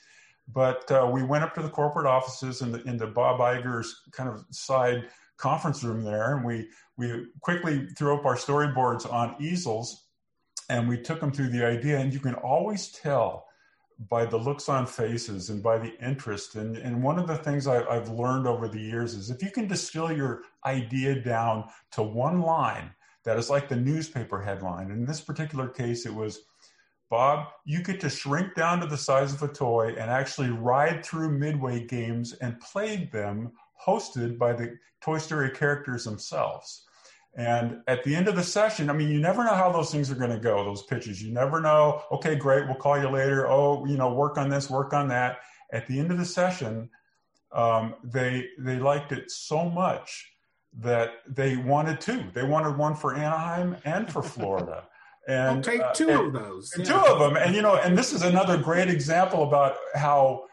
[0.50, 4.30] But uh, we went up to the corporate offices in the into Bob Iger's kind
[4.30, 5.08] of side
[5.38, 10.08] conference room there, and we we quickly threw up our storyboards on easels,
[10.68, 11.98] and we took them through the idea.
[11.98, 13.46] And you can always tell
[14.10, 16.54] by the looks on faces and by the interest.
[16.54, 19.50] And, and one of the things I, I've learned over the years is if you
[19.50, 22.90] can distill your idea down to one line
[23.24, 26.40] that is like the newspaper headline, in this particular case, it was
[27.10, 31.04] Bob, you get to shrink down to the size of a toy and actually ride
[31.04, 33.52] through Midway games and play them
[33.84, 36.84] hosted by the Toy Story characters themselves.
[37.36, 40.10] And at the end of the session, I mean, you never know how those things
[40.10, 41.22] are going to go, those pitches.
[41.22, 43.48] You never know, okay, great, we'll call you later.
[43.48, 45.38] Oh, you know, work on this, work on that.
[45.72, 46.90] At the end of the session,
[47.52, 50.32] um, they they liked it so much
[50.80, 52.24] that they wanted two.
[52.34, 54.84] They wanted one for Anaheim and for Florida.
[55.28, 56.72] And I'll take two uh, of those.
[56.78, 56.84] Yeah.
[56.84, 57.36] Two of them.
[57.36, 60.44] And you know, and this is another great example about how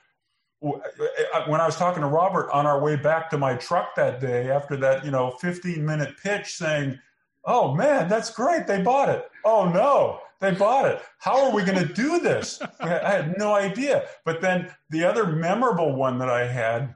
[0.65, 4.49] when I was talking to Robert on our way back to my truck that day
[4.49, 6.99] after that, you know, 15 minute pitch saying,
[7.45, 8.65] Oh man, that's great.
[8.65, 9.29] They bought it.
[9.43, 11.01] Oh no, they bought it.
[11.19, 12.59] How are we going to do this?
[12.79, 14.07] I had no idea.
[14.25, 16.95] But then the other memorable one that I had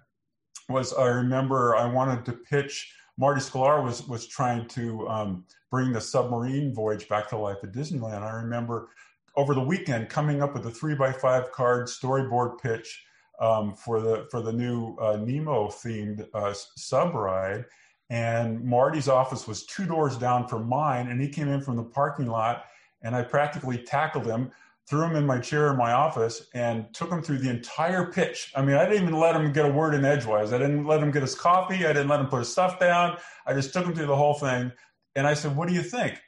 [0.68, 2.94] was I remember I wanted to pitch.
[3.18, 7.72] Marty Sklar was was trying to um, bring the submarine voyage back to life at
[7.72, 8.24] Disneyland.
[8.24, 8.90] I remember
[9.36, 13.04] over the weekend coming up with a three by five card storyboard pitch
[13.40, 17.66] um, for the for the new uh, Nemo themed uh, sub ride.
[18.10, 21.84] And Marty's office was two doors down from mine, and he came in from the
[21.84, 22.66] parking lot,
[23.04, 24.52] and I practically tackled him,
[24.88, 28.52] threw him in my chair in my office, and took him through the entire pitch.
[28.56, 30.54] I mean, I didn't even let him get a word in edgewise.
[30.54, 31.86] I didn't let him get his coffee.
[31.86, 33.18] I didn't let him put his stuff down.
[33.46, 34.72] I just took him through the whole thing,
[35.16, 36.20] and I said, "What do you think?"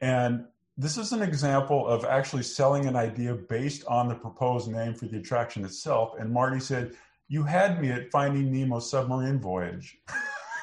[0.00, 4.94] And this is an example of actually selling an idea based on the proposed name
[4.94, 6.14] for the attraction itself.
[6.18, 6.94] And Marty said,
[7.28, 9.98] You had me at Finding Nemo Submarine Voyage.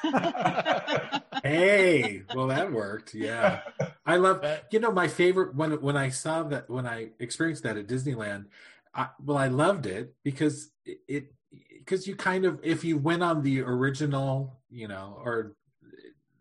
[1.42, 3.14] hey, well, that worked.
[3.14, 3.60] Yeah.
[4.06, 7.76] I love, you know, my favorite when, when I saw that, when I experienced that
[7.76, 8.46] at Disneyland,
[8.94, 11.32] I, well, I loved it because it,
[11.78, 15.54] because you kind of, if you went on the original, you know, or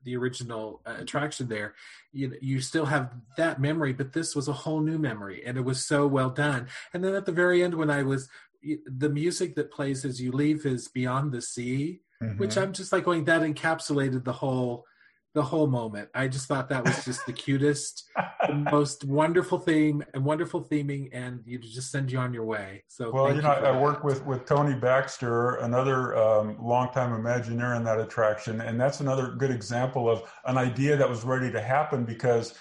[0.04, 1.76] the original uh, attraction there
[2.12, 5.64] you you still have that memory but this was a whole new memory and it
[5.64, 8.30] was so well done and then at the very end when i was
[8.86, 12.38] the music that plays as you leave is beyond the sea mm-hmm.
[12.38, 14.86] which i'm just like going that encapsulated the whole
[15.34, 16.10] the whole moment.
[16.16, 18.10] I just thought that was just the cutest,
[18.48, 22.84] the most wonderful theme and wonderful theming, and you just send you on your way.
[22.88, 27.78] So, well, you know, you I work with with Tony Baxter, another um, longtime Imagineer
[27.78, 31.62] in that attraction, and that's another good example of an idea that was ready to
[31.62, 32.56] happen because.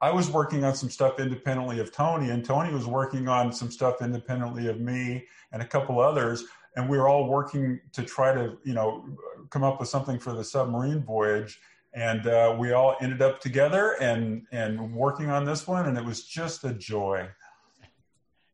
[0.00, 3.70] I was working on some stuff independently of Tony, and Tony was working on some
[3.70, 6.44] stuff independently of me and a couple others
[6.74, 9.04] and we were all working to try to you know
[9.50, 11.60] come up with something for the submarine voyage
[11.94, 16.04] and uh, we all ended up together and and working on this one and it
[16.04, 17.28] was just a joy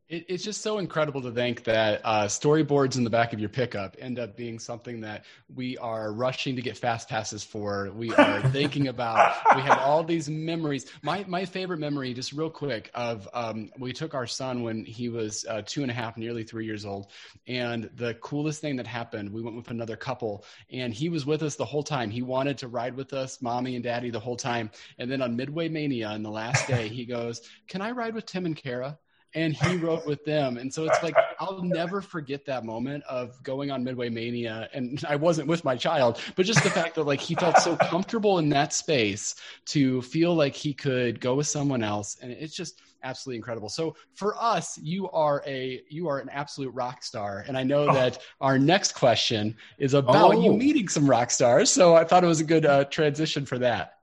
[0.09, 3.49] it, it's just so incredible to think that uh, storyboards in the back of your
[3.49, 7.91] pickup end up being something that we are rushing to get fast passes for.
[7.95, 9.37] We are thinking about.
[9.55, 10.87] We have all these memories.
[11.03, 15.09] My my favorite memory, just real quick, of um, we took our son when he
[15.09, 17.09] was uh, two and a half, nearly three years old,
[17.47, 21.43] and the coolest thing that happened, we went with another couple, and he was with
[21.43, 22.11] us the whole time.
[22.11, 24.71] He wanted to ride with us, mommy and daddy, the whole time.
[24.99, 28.25] And then on Midway Mania, on the last day, he goes, "Can I ride with
[28.25, 28.99] Tim and Kara?"
[29.35, 30.57] And he rode with them.
[30.57, 34.69] And so it's like I'll never forget that moment of going on Midway Mania.
[34.73, 37.77] And I wasn't with my child, but just the fact that like he felt so
[37.77, 39.35] comfortable in that space
[39.67, 42.17] to feel like he could go with someone else.
[42.23, 43.69] And it's just absolutely incredible.
[43.69, 47.45] So for us, you are a you are an absolute rock star.
[47.47, 47.95] And I know oh.
[47.95, 50.43] that our next question is about oh.
[50.43, 51.71] you meeting some rock stars.
[51.71, 53.99] So I thought it was a good uh, transition for that.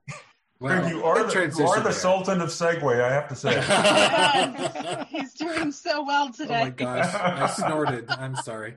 [0.58, 3.52] Well, you are the, you are the Sultan of Segue, I have to say.
[3.52, 6.60] yes, he's doing so well today.
[6.60, 8.10] Oh my gosh, I snorted.
[8.10, 8.76] I'm sorry.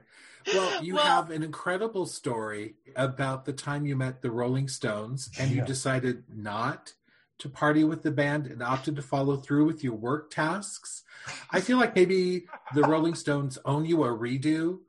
[0.54, 5.30] Well, you well, have an incredible story about the time you met the Rolling Stones
[5.40, 5.58] and yeah.
[5.58, 6.94] you decided not
[7.40, 11.04] to party with the band and opted to follow through with your work tasks.
[11.52, 14.80] I feel like maybe the Rolling Stones own you a redo.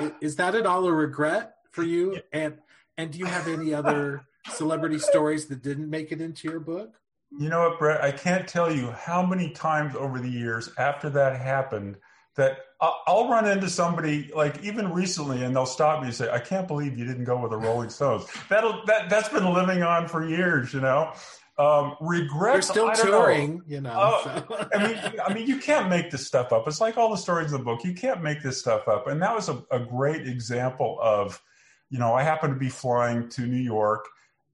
[0.00, 2.20] Is, is that at all a regret for you?
[2.32, 2.58] And
[2.98, 6.94] and do you have any other celebrity stories that didn't make it into your book?
[7.38, 8.02] You know what, Brett?
[8.02, 11.96] I can't tell you how many times over the years after that happened
[12.36, 16.38] that I'll run into somebody like even recently, and they'll stop me and say, "I
[16.38, 20.06] can't believe you didn't go with the Rolling Stones." That'll that that's been living on
[20.08, 21.12] for years, you know.
[21.58, 22.68] Um, regrets.
[22.68, 23.62] They're still touring, know.
[23.66, 23.90] you know.
[23.90, 24.68] Uh, so.
[24.74, 26.68] I mean, I mean, you can't make this stuff up.
[26.68, 27.82] It's like all the stories in the book.
[27.82, 31.40] You can't make this stuff up, and that was a, a great example of,
[31.88, 34.06] you know, I happened to be flying to New York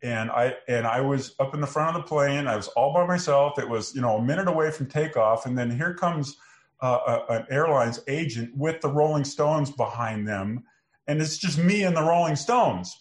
[0.02, 2.46] and I and I was up in the front of the plane.
[2.46, 3.58] I was all by myself.
[3.58, 6.36] It was you know a minute away from takeoff, and then here comes
[6.80, 10.64] uh, a, an airline's agent with the Rolling Stones behind them,
[11.06, 12.98] and it's just me and the Rolling Stones.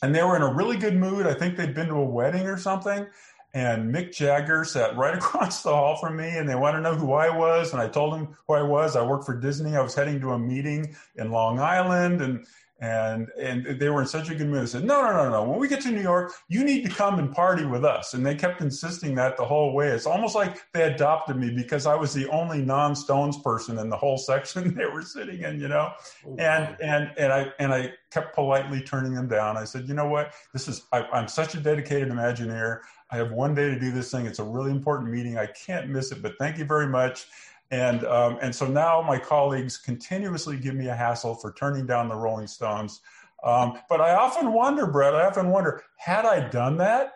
[0.00, 1.26] And they were in a really good mood.
[1.26, 3.06] I think they'd been to a wedding or something.
[3.54, 6.94] And Mick Jagger sat right across the hall from me, and they wanted to know
[6.94, 7.72] who I was.
[7.72, 8.94] And I told them who I was.
[8.94, 9.74] I worked for Disney.
[9.74, 12.46] I was heading to a meeting in Long Island, and
[12.80, 14.62] and and they were in such a good mood.
[14.62, 15.42] They said, "No, no, no, no.
[15.42, 18.24] When we get to New York, you need to come and party with us." And
[18.24, 19.88] they kept insisting that the whole way.
[19.88, 23.96] It's almost like they adopted me because I was the only non-Stones person in the
[23.96, 25.60] whole section they were sitting in.
[25.60, 25.92] You know,
[26.26, 29.56] oh, and and and I and I kept politely turning them down.
[29.56, 30.34] I said, "You know what?
[30.52, 32.80] This is I, I'm such a dedicated Imagineer.
[33.10, 34.26] I have one day to do this thing.
[34.26, 35.36] It's a really important meeting.
[35.36, 36.22] I can't miss it.
[36.22, 37.26] But thank you very much."
[37.70, 42.08] And um, and so now my colleagues continuously give me a hassle for turning down
[42.08, 43.00] the Rolling Stones.
[43.44, 47.12] Um, but I often wonder, Brett, I often wonder, had I done that,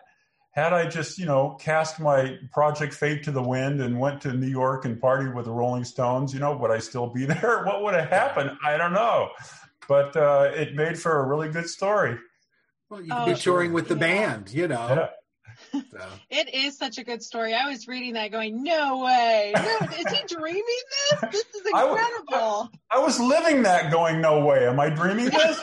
[0.51, 4.33] had I just, you know, cast my project fate to the wind and went to
[4.33, 7.63] New York and partied with the Rolling Stones, you know, would I still be there?
[7.65, 8.51] What would have happened?
[8.63, 9.29] I don't know.
[9.87, 12.17] But uh, it made for a really good story.
[12.89, 13.99] Well, you could oh, be touring with the yeah.
[13.99, 14.87] band, you know.
[14.87, 15.07] Yeah.
[15.73, 15.81] So.
[16.29, 17.53] It is such a good story.
[17.53, 19.53] I was reading that going, no way.
[19.55, 20.63] No, is he dreaming
[21.11, 21.31] this?
[21.31, 22.71] This is incredible.
[22.89, 24.67] I, I, was living that going, no way.
[24.67, 25.59] Am I dreaming this?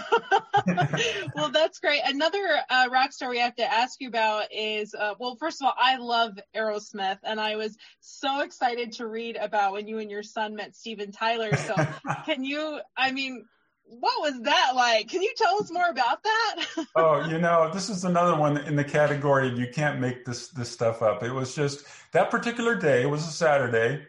[1.35, 2.03] well, that's great.
[2.05, 2.39] Another
[2.69, 5.75] uh, rock star we have to ask you about is, uh, well, first of all,
[5.77, 10.23] I love Aerosmith, and I was so excited to read about when you and your
[10.23, 11.55] son met Steven Tyler.
[11.57, 11.75] So
[12.27, 13.45] can you, I mean,
[13.99, 15.09] what was that like?
[15.09, 16.65] Can you tell us more about that?
[16.97, 20.71] oh, you know, this is another one in the category you can't make this this
[20.71, 21.23] stuff up.
[21.23, 23.03] It was just that particular day.
[23.03, 24.07] It was a Saturday,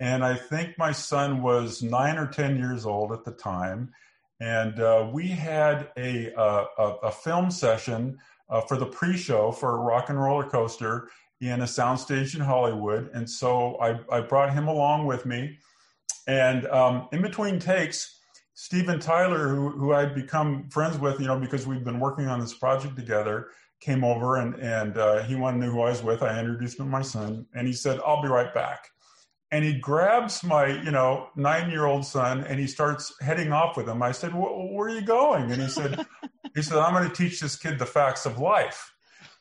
[0.00, 3.92] and I think my son was nine or ten years old at the time,
[4.38, 6.66] and uh, we had a, a,
[7.04, 8.18] a film session
[8.50, 11.08] uh, for the pre-show for Rock 'n' Roller Coaster
[11.40, 15.58] in a soundstage in Hollywood, and so I, I brought him along with me,
[16.26, 18.15] and um, in between takes
[18.58, 22.40] Steven Tyler, who, who I'd become friends with, you know, because we've been working on
[22.40, 23.48] this project together,
[23.80, 26.22] came over and, and uh, he wanted to know who I was with.
[26.22, 28.88] I introduced him to my son and he said, I'll be right back.
[29.52, 33.76] And he grabs my, you know, nine year old son and he starts heading off
[33.76, 34.02] with him.
[34.02, 35.52] I said, where are you going?
[35.52, 36.06] And he said,
[36.54, 38.95] he said, I'm going to teach this kid the facts of life.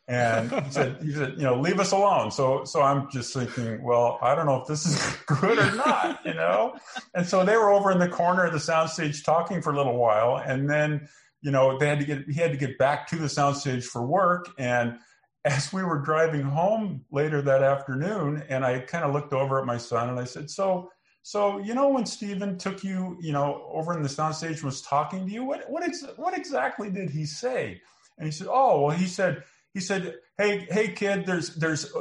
[0.08, 2.30] And he said, he said, you know, leave us alone.
[2.30, 6.24] So, so I'm just thinking, well, I don't know if this is good or not,
[6.24, 6.78] you know?
[7.16, 9.98] And so they were over in the corner of the soundstage talking for a little
[9.98, 10.38] while.
[10.38, 11.08] And then,
[11.42, 14.06] you know, they had to get, he had to get back to the soundstage for
[14.06, 14.48] work.
[14.60, 15.00] And
[15.44, 19.66] as we were driving home later that afternoon, and I kind of looked over at
[19.66, 20.92] my son and I said, so,
[21.24, 25.26] so you know when Steven took you, you know, over in the soundstage was talking
[25.26, 27.82] to you, what what ex- what exactly did he say?
[28.20, 29.44] And he said, "Oh, well, he said
[29.76, 31.94] he said, "Hey, hey, kid, there's, there's,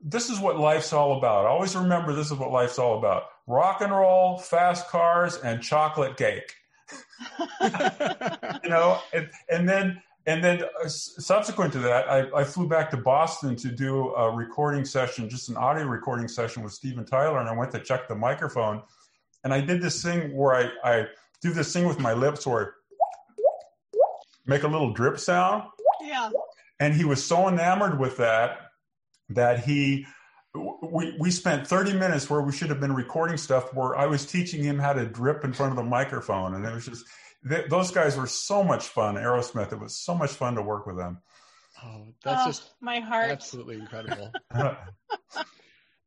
[0.00, 1.44] this is what life's all about.
[1.44, 6.16] Always remember, this is what life's all about: rock and roll, fast cars, and chocolate
[6.16, 6.54] cake."
[7.60, 12.90] you know, and, and then and then uh, subsequent to that, I, I, flew back
[12.92, 17.38] to Boston to do a recording session, just an audio recording session with Steven Tyler,
[17.38, 18.82] and I went to check the microphone,
[19.44, 21.06] and I did this thing where I, I
[21.42, 22.74] do this thing with my lips where
[23.92, 23.98] I
[24.46, 25.64] make a little drip sound.
[26.02, 26.30] Yeah
[26.80, 28.58] and he was so enamored with that
[29.30, 30.06] that he
[30.54, 34.24] we, we spent 30 minutes where we should have been recording stuff where I was
[34.24, 36.54] teaching him how to drip in front of the microphone.
[36.54, 37.04] And it was just,
[37.68, 39.16] those guys were so much fun.
[39.16, 41.18] Aerosmith, it was so much fun to work with them.
[41.84, 43.30] Oh, that's oh, just my heart.
[43.30, 44.32] Absolutely incredible.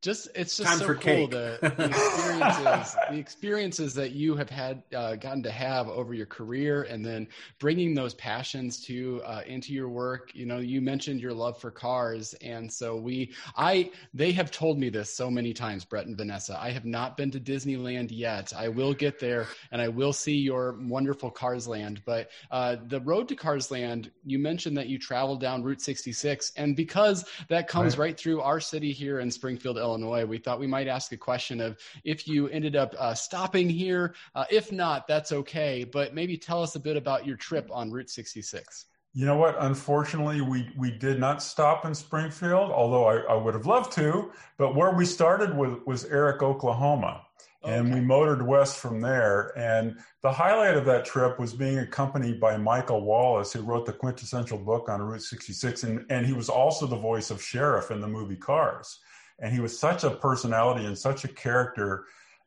[0.00, 1.30] just it's just Time so cool cake.
[1.30, 6.26] the, the experiences the experiences that you have had uh, gotten to have over your
[6.26, 7.26] career and then
[7.58, 10.30] bringing those passions to uh, into your work.
[10.34, 12.34] You know you mentioned your love for cars.
[12.34, 16.56] And so we i they have told me this so many times brett and vanessa.
[16.60, 18.52] I have not been to disneyland yet.
[18.56, 22.02] I will get there and i will see your wonderful cars land.
[22.04, 26.52] But uh, the road to cars land you mentioned that you traveled down route 66
[26.56, 30.60] and because that comes right, right through our city here in springfield Illinois, we thought
[30.60, 34.14] we might ask a question of if you ended up uh, stopping here.
[34.34, 35.84] Uh, if not, that's okay.
[35.84, 38.86] But maybe tell us a bit about your trip on Route 66.
[39.14, 39.56] You know what?
[39.58, 44.30] Unfortunately, we, we did not stop in Springfield, although I, I would have loved to.
[44.58, 47.22] But where we started was, was Erick, Oklahoma.
[47.64, 47.98] And okay.
[47.98, 49.52] we motored west from there.
[49.58, 53.92] And the highlight of that trip was being accompanied by Michael Wallis, who wrote the
[53.92, 55.82] quintessential book on Route 66.
[55.82, 59.00] And, and he was also the voice of Sheriff in the movie Cars
[59.38, 62.06] and he was such a personality and such a character.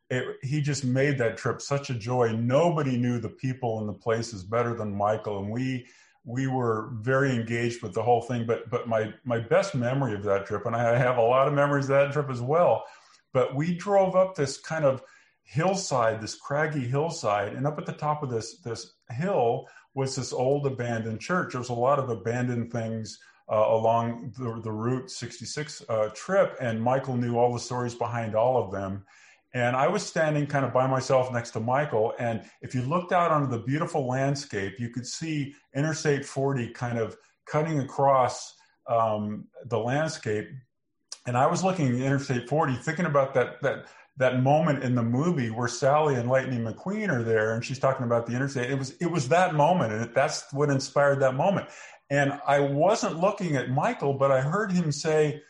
[0.09, 2.33] It, he just made that trip such a joy.
[2.33, 5.87] Nobody knew the people and the places better than Michael, and we
[6.23, 8.45] we were very engaged with the whole thing.
[8.45, 11.53] But but my my best memory of that trip, and I have a lot of
[11.53, 12.83] memories of that trip as well.
[13.33, 15.01] But we drove up this kind of
[15.43, 20.33] hillside, this craggy hillside, and up at the top of this this hill was this
[20.33, 21.53] old abandoned church.
[21.53, 23.17] There was a lot of abandoned things
[23.49, 28.35] uh, along the, the Route 66 uh, trip, and Michael knew all the stories behind
[28.35, 29.05] all of them.
[29.53, 32.13] And I was standing kind of by myself next to Michael.
[32.19, 36.97] And if you looked out onto the beautiful landscape, you could see Interstate 40 kind
[36.97, 38.55] of cutting across
[38.87, 40.47] um, the landscape.
[41.27, 43.85] And I was looking at Interstate 40, thinking about that that
[44.17, 48.05] that moment in the movie where Sally and Lightning McQueen are there, and she's talking
[48.05, 48.69] about the interstate.
[48.69, 51.67] It was it was that moment, and that's what inspired that moment.
[52.11, 55.41] And I wasn't looking at Michael, but I heard him say,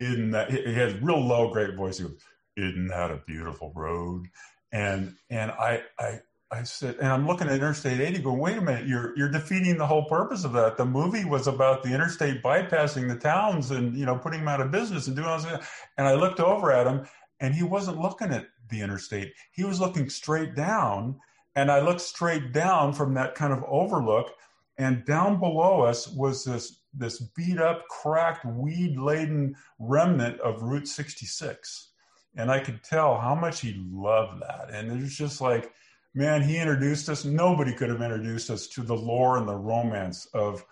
[0.00, 1.98] "In that," he has real low, great voice.
[1.98, 2.18] He goes,
[2.56, 4.26] "Isn't that a beautiful road?"
[4.72, 8.60] And and I I I said, and I'm looking at Interstate 80, going, "Wait a
[8.60, 10.76] minute, you're you're defeating the whole purpose of that.
[10.76, 14.60] The movie was about the interstate bypassing the towns and you know putting them out
[14.60, 15.64] of business and doing all this."
[15.96, 17.06] And I looked over at him,
[17.38, 19.32] and he wasn't looking at the interstate.
[19.52, 21.20] He was looking straight down,
[21.54, 24.32] and I looked straight down from that kind of overlook
[24.80, 30.88] and down below us was this this beat up, cracked, weed laden remnant of Route
[30.88, 31.90] 66.
[32.34, 34.70] And I could tell how much he loved that.
[34.72, 35.70] And it was just like,
[36.14, 37.24] man, he introduced us.
[37.24, 40.64] Nobody could have introduced us to the lore and the romance of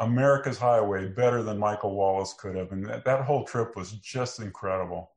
[0.00, 2.72] America's Highway better than Michael Wallis could have.
[2.72, 5.12] And that, that whole trip was just incredible.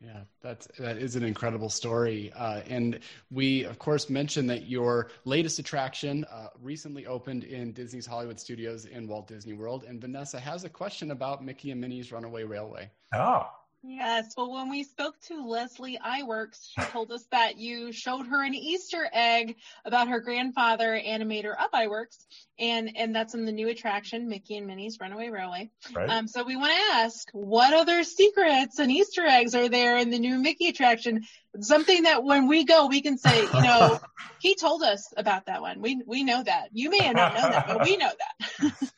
[0.00, 3.00] Yeah, that's that is an incredible story, uh, and
[3.32, 8.84] we of course mentioned that your latest attraction uh, recently opened in Disney's Hollywood Studios
[8.84, 9.84] in Walt Disney World.
[9.88, 12.88] And Vanessa has a question about Mickey and Minnie's Runaway Railway.
[13.12, 13.48] Oh,
[13.88, 14.34] Yes.
[14.36, 18.54] Well, when we spoke to Leslie Iwerks, she told us that you showed her an
[18.54, 22.18] Easter egg about her grandfather, animator Ub Iwerks,
[22.58, 25.70] and and that's in the new attraction, Mickey and Minnie's Runaway Railway.
[25.94, 26.10] Right.
[26.10, 30.10] Um, so we want to ask, what other secrets and Easter eggs are there in
[30.10, 31.24] the new Mickey attraction?
[31.58, 33.98] Something that when we go, we can say, you know,
[34.38, 35.80] he told us about that one.
[35.80, 36.68] We we know that.
[36.72, 38.92] You may not know that, but we know that.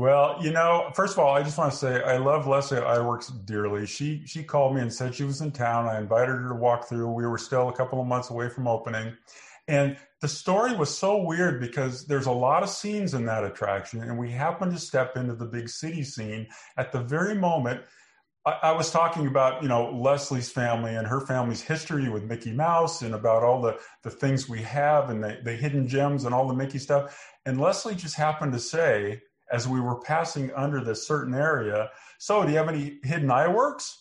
[0.00, 3.44] Well, you know, first of all, I just want to say I love Leslie Iwerks
[3.44, 3.84] dearly.
[3.84, 5.88] She she called me and said she was in town.
[5.88, 7.12] I invited her to walk through.
[7.12, 9.14] We were still a couple of months away from opening.
[9.68, 14.00] And the story was so weird because there's a lot of scenes in that attraction,
[14.00, 16.48] and we happened to step into the big city scene
[16.78, 17.82] at the very moment.
[18.46, 22.54] I, I was talking about, you know, Leslie's family and her family's history with Mickey
[22.54, 26.34] Mouse and about all the, the things we have and the, the hidden gems and
[26.34, 27.22] all the Mickey stuff.
[27.44, 29.20] And Leslie just happened to say,
[29.50, 31.90] as we were passing under this certain area.
[32.18, 33.96] So, do you have any hidden Iwerks?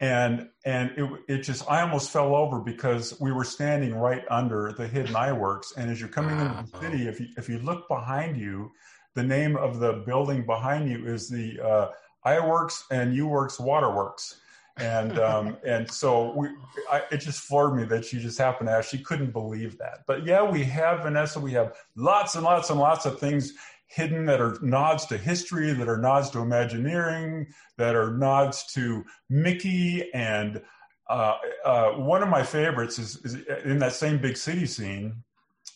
[0.00, 4.72] And and it it just I almost fell over because we were standing right under
[4.72, 5.76] the hidden Iwerks.
[5.76, 8.72] And as you're coming into the city, if you if you look behind you,
[9.14, 11.88] the name of the building behind you is the uh,
[12.26, 14.40] Iwerks and UWorks Waterworks.
[14.78, 16.48] and um, and so we,
[16.90, 18.90] I, it just floored me that she just happened to ask.
[18.90, 20.00] She couldn't believe that.
[20.06, 21.38] But yeah, we have Vanessa.
[21.38, 23.52] We have lots and lots and lots of things
[23.92, 29.04] hidden that are nods to history, that are nods to Imagineering, that are nods to
[29.28, 30.10] Mickey.
[30.14, 30.62] And
[31.10, 31.34] uh,
[31.64, 33.34] uh, one of my favorites is, is,
[33.64, 35.16] in that same big city scene.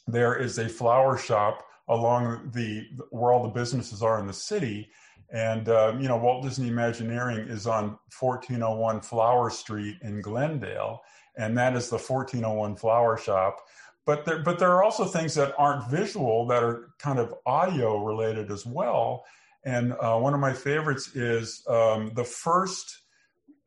[0.06, 4.88] There is a flower shop along the where all the businesses are in the city,
[5.30, 11.02] and uh, you know Walt Disney Imagineering is on 1401 Flower Street in Glendale,
[11.36, 13.58] and that is the 1401 Flower Shop
[14.07, 18.02] but there, but there are also things that aren't visual that are kind of audio
[18.04, 19.24] related as well.
[19.64, 23.00] And uh, one of my favorites is um, the first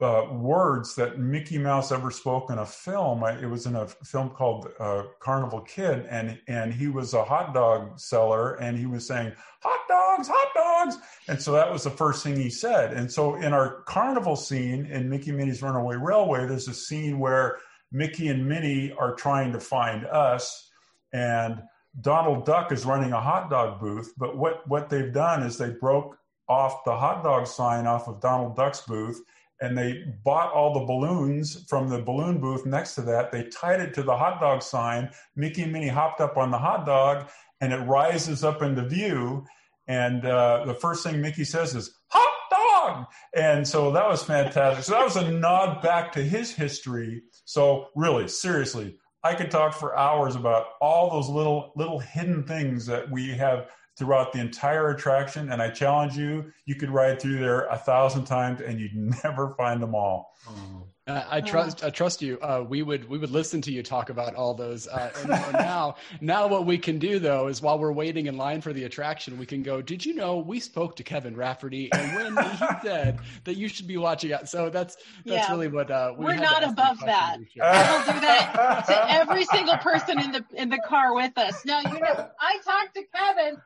[0.01, 3.21] uh, words that Mickey Mouse ever spoke in a film.
[3.21, 7.23] I, it was in a film called uh, Karnival Kid, and and he was a
[7.25, 11.83] hot dog seller, and he was saying hot dogs, hot dogs, and so that was
[11.83, 12.93] the first thing he said.
[12.93, 17.57] And so in our carnival scene in Mickey Minnie's Runaway Railway, there's a scene where
[17.91, 20.69] Mickey and Minnie are trying to find us,
[21.13, 21.61] and
[22.01, 24.13] Donald Duck is running a hot dog booth.
[24.17, 26.17] But what what they've done is they broke
[26.47, 29.21] off the hot dog sign off of Donald Duck's booth
[29.61, 33.31] and they bought all the balloons from the balloon booth next to that.
[33.31, 35.09] They tied it to the hot dog sign.
[35.35, 37.29] Mickey and Minnie hopped up on the hot dog,
[37.59, 39.45] and it rises up into view.
[39.87, 44.85] And uh, the first thing Mickey says is "hot dog," and so that was fantastic.
[44.85, 47.23] So that was a nod back to his history.
[47.49, 52.85] So really, seriously, I could talk for hours about all those little little hidden things
[52.85, 55.51] that we have throughout the entire attraction.
[55.51, 58.93] And I challenge you, you could ride through there a thousand times and you'd
[59.23, 60.31] never find them all.
[60.47, 60.89] Oh.
[61.09, 61.83] Uh, I trust.
[61.83, 62.37] I trust you.
[62.39, 63.09] Uh, we would.
[63.09, 64.87] We would listen to you talk about all those.
[64.87, 68.37] Uh, and, and now, now what we can do though is while we're waiting in
[68.37, 69.81] line for the attraction, we can go.
[69.81, 73.87] Did you know we spoke to Kevin Rafferty and when he said that you should
[73.87, 74.47] be watching out?
[74.49, 75.51] So that's that's yeah.
[75.51, 77.37] really what uh, we are not above that.
[77.59, 81.65] I will do that to every single person in the in the car with us.
[81.65, 83.57] Now you know I talked to Kevin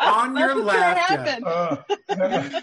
[0.00, 1.40] on your left.
[2.08, 2.60] Yeah.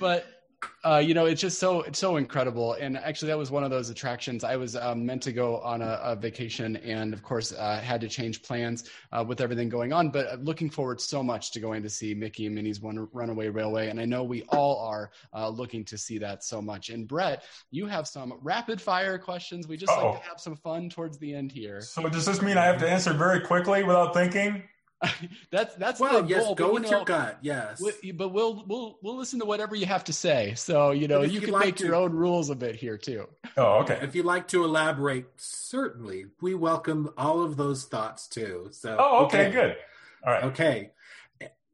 [0.00, 0.41] but
[0.84, 2.72] uh, you know, it's just so it's so incredible.
[2.74, 4.42] And actually, that was one of those attractions.
[4.42, 8.00] I was um, meant to go on a, a vacation, and of course, uh, had
[8.00, 10.10] to change plans uh, with everything going on.
[10.10, 13.90] But looking forward so much to going to see Mickey and Minnie's One Runaway Railway,
[13.90, 16.90] and I know we all are uh, looking to see that so much.
[16.90, 19.68] And Brett, you have some rapid fire questions.
[19.68, 20.10] We just Uh-oh.
[20.10, 21.80] like to have some fun towards the end here.
[21.80, 24.64] So does this mean I have to answer very quickly without thinking?
[25.50, 27.38] that's that's well, the yes, goal, go but, with know, your gut.
[27.42, 30.54] Yes, we, but we'll we'll we'll listen to whatever you have to say.
[30.54, 33.28] So you know you can like make to, your own rules a bit here too.
[33.56, 33.98] Oh, okay.
[34.02, 38.68] If you'd like to elaborate, certainly we welcome all of those thoughts too.
[38.70, 39.50] So oh, okay, okay.
[39.50, 39.76] good.
[40.24, 40.44] All right.
[40.44, 40.90] Okay,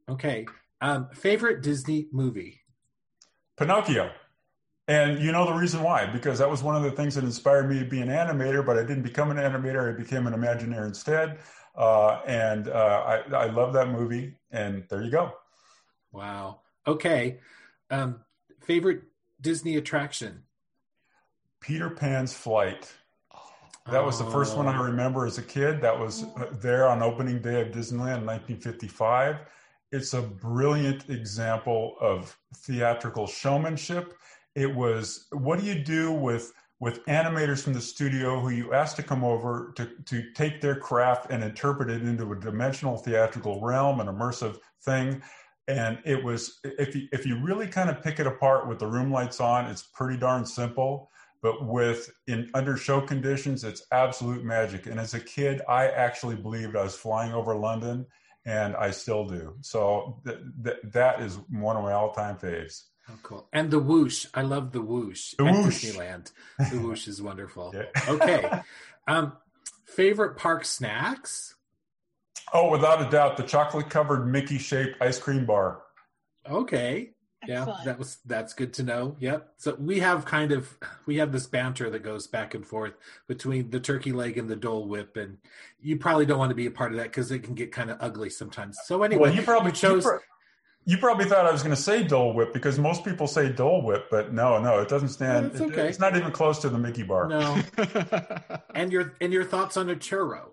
[0.09, 0.47] okay.
[0.81, 2.61] Um, favorite Disney movie?
[3.59, 4.11] Pinocchio.
[4.87, 6.07] And you know the reason why?
[6.07, 8.79] Because that was one of the things that inspired me to be an animator, but
[8.79, 9.95] I didn't become an animator.
[9.95, 11.39] I became an Imagineer instead.
[11.79, 14.35] Uh, and uh, I, I love that movie.
[14.51, 15.33] And there you go.
[16.11, 16.61] Wow.
[16.87, 17.39] Okay.
[17.91, 18.21] Um,
[18.61, 19.03] favorite
[19.41, 20.43] Disney attraction?
[21.61, 22.93] Peter Pan's Flight.
[23.91, 24.83] That was the first one I oh.
[24.83, 25.81] remember as a kid.
[25.81, 29.37] That was uh, there on opening day of Disneyland in 1955.
[29.93, 34.15] It's a brilliant example of theatrical showmanship.
[34.55, 38.97] It was what do you do with with animators from the studio who you asked
[38.97, 43.61] to come over to, to take their craft and interpret it into a dimensional theatrical
[43.61, 45.21] realm, an immersive thing.
[45.67, 48.87] And it was, if you, if you really kind of pick it apart with the
[48.87, 51.11] room lights on, it's pretty darn simple.
[51.43, 54.87] But with in under show conditions, it's absolute magic.
[54.87, 58.07] And as a kid, I actually believed I was flying over London,
[58.45, 59.55] and I still do.
[59.61, 62.39] So th- th- that is one of my all time
[63.09, 63.13] faves.
[63.15, 63.49] Oh, cool.
[63.53, 64.27] And the whoosh.
[64.35, 65.85] I love the whoosh the at whoosh.
[65.85, 66.33] Disneyland.
[66.59, 67.75] The whoosh is wonderful.
[67.75, 68.05] Yeah.
[68.09, 68.51] Okay.
[69.07, 69.33] Um,
[69.85, 71.55] favorite park snacks?
[72.53, 75.83] Oh, without a doubt, the chocolate covered Mickey shaped ice cream bar.
[76.49, 77.11] Okay.
[77.47, 79.15] Yeah, that was that's good to know.
[79.21, 79.53] Yep.
[79.59, 82.95] So we have kind of we have this banter that goes back and forth
[83.29, 85.39] between the turkey leg and the Dole Whip, and
[85.81, 87.91] you probably don't want to be a part of that because it can get kind
[87.91, 88.77] of ugly sometimes.
[88.87, 90.05] So anyway, well, you probably chose.
[90.05, 90.19] You,
[90.89, 93.83] you probably thought I was going to say Dole Whip because most people say Dole
[93.83, 95.49] Whip, but no, no, it doesn't stand.
[95.53, 95.83] It's okay.
[95.83, 97.29] It, it's not even close to the Mickey bar.
[97.29, 97.61] No.
[98.75, 100.47] and your and your thoughts on a churro?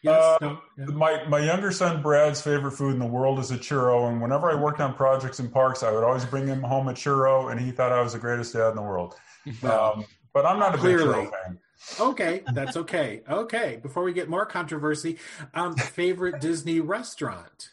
[0.00, 0.22] Yes.
[0.22, 0.84] Uh, no, yeah.
[0.94, 4.48] My my younger son Brad's favorite food in the world is a churro, and whenever
[4.48, 7.60] I worked on projects in parks, I would always bring him home a churro, and
[7.60, 9.16] he thought I was the greatest dad in the world.
[9.64, 11.24] Um, but I'm not a Clearly.
[11.24, 11.58] big churro fan.
[12.00, 13.22] Okay, that's okay.
[13.28, 15.18] Okay, before we get more controversy,
[15.52, 17.70] um, favorite Disney restaurant.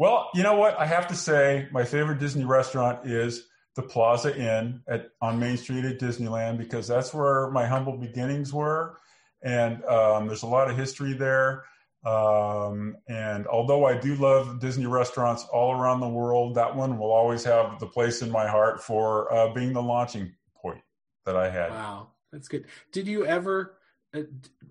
[0.00, 0.80] Well, you know what?
[0.80, 3.46] I have to say, my favorite Disney restaurant is
[3.76, 8.50] the Plaza Inn at on Main Street at Disneyland because that's where my humble beginnings
[8.50, 8.96] were,
[9.42, 11.64] and um, there's a lot of history there.
[12.02, 17.12] Um, and although I do love Disney restaurants all around the world, that one will
[17.12, 20.80] always have the place in my heart for uh, being the launching point
[21.26, 21.72] that I had.
[21.72, 22.64] Wow, that's good.
[22.90, 23.76] Did you ever?
[24.14, 24.22] Uh,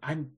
[0.02, 0.32] I'm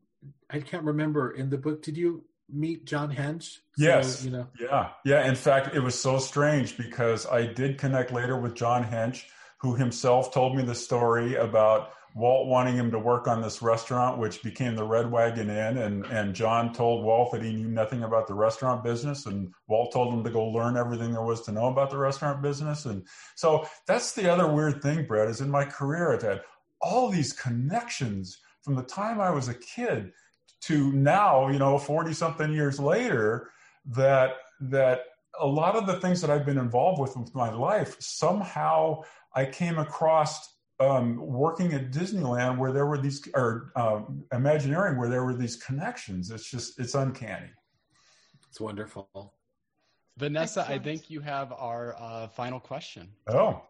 [0.49, 1.81] I can't remember in the book.
[1.81, 3.59] Did you meet John Hench?
[3.77, 4.23] Yes.
[4.23, 4.47] you know.
[4.59, 4.89] Yeah.
[5.05, 5.27] Yeah.
[5.27, 9.23] In fact, it was so strange because I did connect later with John Hench,
[9.57, 14.17] who himself told me the story about Walt wanting him to work on this restaurant,
[14.17, 15.77] which became the Red Wagon Inn.
[15.77, 19.25] And, and John told Walt that he knew nothing about the restaurant business.
[19.25, 22.41] And Walt told him to go learn everything there was to know about the restaurant
[22.41, 22.85] business.
[22.85, 26.41] And so that's the other weird thing, Brett, is in my career, I've had
[26.81, 30.11] all these connections from the time I was a kid
[30.61, 33.49] to now, you know, 40 something years later,
[33.85, 35.01] that, that
[35.39, 39.01] a lot of the things that I've been involved with with my life, somehow
[39.35, 45.09] I came across um, working at Disneyland where there were these, or um, Imagineering where
[45.09, 46.31] there were these connections.
[46.31, 47.49] It's just, it's uncanny.
[48.49, 49.33] It's wonderful.
[50.17, 50.81] Vanessa, Excellent.
[50.81, 53.09] I think you have our uh, final question.
[53.27, 53.61] Oh.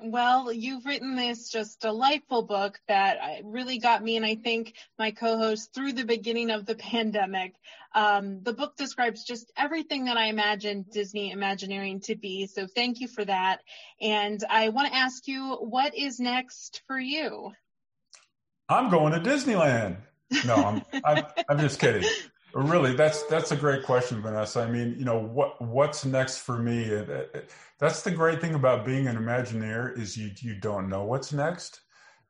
[0.00, 5.10] Well, you've written this just delightful book that really got me and I think my
[5.10, 7.54] co-host through the beginning of the pandemic.
[7.94, 12.46] Um, the book describes just everything that I imagined Disney Imagineering to be.
[12.46, 13.60] So thank you for that.
[14.00, 17.52] And I want to ask you, what is next for you?
[18.68, 19.96] I'm going to Disneyland.
[20.44, 22.08] No, I'm, I'm, I'm just kidding.
[22.54, 24.60] Really, that's that's a great question, Vanessa.
[24.60, 27.04] I mean, you know, what what's next for me?
[27.78, 31.80] That's the great thing about being an Imagineer is you you don't know what's next.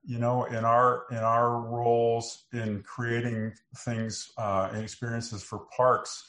[0.05, 6.29] You know, in our in our roles in creating things uh, and experiences for parks,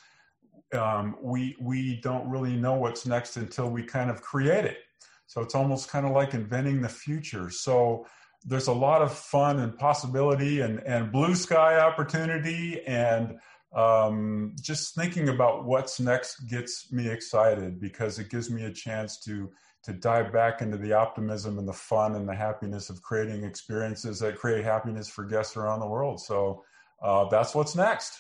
[0.74, 4.78] um, we we don't really know what's next until we kind of create it.
[5.26, 7.50] So it's almost kind of like inventing the future.
[7.50, 8.06] So
[8.46, 13.40] there's a lot of fun and possibility and and blue sky opportunity and
[13.74, 19.20] um, just thinking about what's next gets me excited because it gives me a chance
[19.22, 19.50] to
[19.82, 24.20] to dive back into the optimism and the fun and the happiness of creating experiences
[24.20, 26.20] that create happiness for guests around the world.
[26.20, 26.66] So
[27.02, 28.20] uh, that's what's next.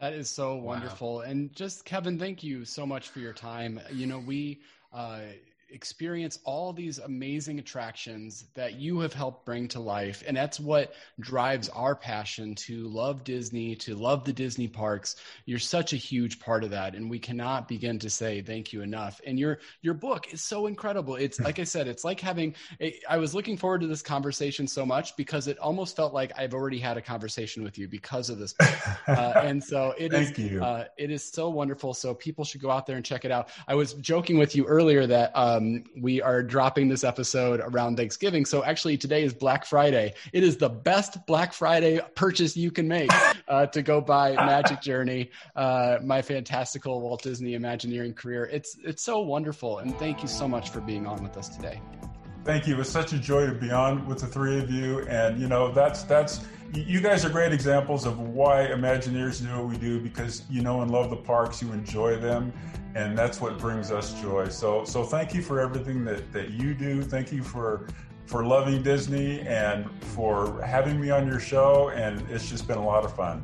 [0.00, 1.16] That is so wonderful.
[1.16, 1.20] Wow.
[1.20, 3.80] And just Kevin, thank you so much for your time.
[3.90, 4.60] You know, we
[4.92, 5.20] uh,
[5.74, 10.22] experience all these amazing attractions that you have helped bring to life.
[10.26, 15.16] And that's what drives our passion to love Disney, to love the Disney parks.
[15.46, 16.94] You're such a huge part of that.
[16.94, 19.20] And we cannot begin to say thank you enough.
[19.26, 21.16] And your, your book is so incredible.
[21.16, 24.68] It's like I said, it's like having, a, I was looking forward to this conversation
[24.68, 28.30] so much because it almost felt like I've already had a conversation with you because
[28.30, 28.54] of this.
[29.06, 31.92] Uh, and so it is, uh, it is so wonderful.
[31.92, 33.48] So people should go out there and check it out.
[33.68, 37.96] I was joking with you earlier that, um, um, we are dropping this episode around
[37.96, 38.44] Thanksgiving.
[38.44, 40.14] So actually, today is Black Friday.
[40.32, 43.10] It is the best Black Friday purchase you can make
[43.48, 48.48] uh, to go buy Magic Journey, uh, my fantastical Walt Disney Imagineering career.
[48.52, 51.80] It's it's so wonderful, and thank you so much for being on with us today.
[52.44, 52.74] Thank you.
[52.74, 55.48] It was such a joy to be on with the three of you, and you
[55.48, 59.98] know that's that's you guys are great examples of why Imagineers do what we do
[59.98, 62.52] because you know and love the parks, you enjoy them,
[62.94, 64.48] and that's what brings us joy.
[64.48, 67.02] So, so thank you for everything that that you do.
[67.02, 67.88] Thank you for
[68.26, 72.84] for loving Disney and for having me on your show, and it's just been a
[72.84, 73.42] lot of fun.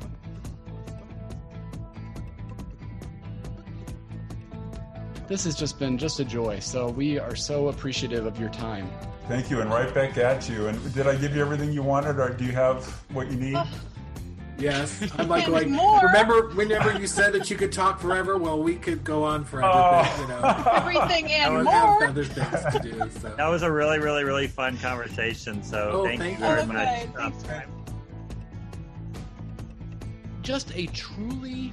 [5.31, 6.59] This has just been just a joy.
[6.59, 8.91] So we are so appreciative of your time.
[9.29, 10.67] Thank you, and right back at you.
[10.67, 13.57] And did I give you everything you wanted, or do you have what you need?
[14.59, 18.37] Yes, I'm like, like remember whenever you said that you could talk forever?
[18.37, 19.73] Well, we could go on forever.
[19.73, 20.19] Oh.
[20.21, 22.05] you know, everything and more.
[22.05, 23.11] other things to do.
[23.21, 23.35] So.
[23.37, 25.63] That was a really, really, really fun conversation.
[25.63, 27.09] So oh, thank, thank, you very much.
[30.43, 31.73] Just a truly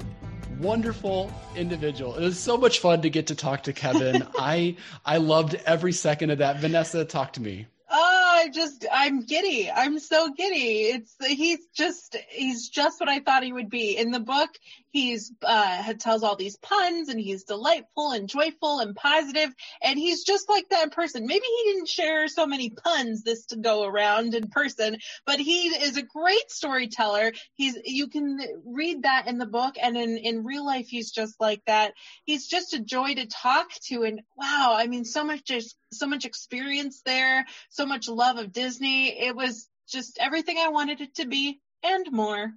[0.60, 2.16] wonderful individual.
[2.16, 4.28] It was so much fun to get to talk to Kevin.
[4.38, 6.60] I I loved every second of that.
[6.60, 7.68] Vanessa, talk to me.
[7.90, 9.70] Oh, I just I'm giddy.
[9.70, 10.84] I'm so giddy.
[10.84, 13.98] It's he's just he's just what I thought he would be.
[13.98, 14.50] In the book,
[14.98, 20.24] he's uh tells all these puns and he's delightful and joyful and positive and he's
[20.24, 21.28] just like that in person.
[21.28, 25.68] Maybe he didn't share so many puns this to go around in person, but he
[25.68, 27.32] is a great storyteller.
[27.54, 31.40] He's you can read that in the book and in in real life he's just
[31.40, 31.94] like that.
[32.26, 36.08] He's just a joy to talk to and wow, I mean so much just so
[36.08, 39.10] much experience there, so much love of Disney.
[39.10, 42.52] It was just everything I wanted it to be and more.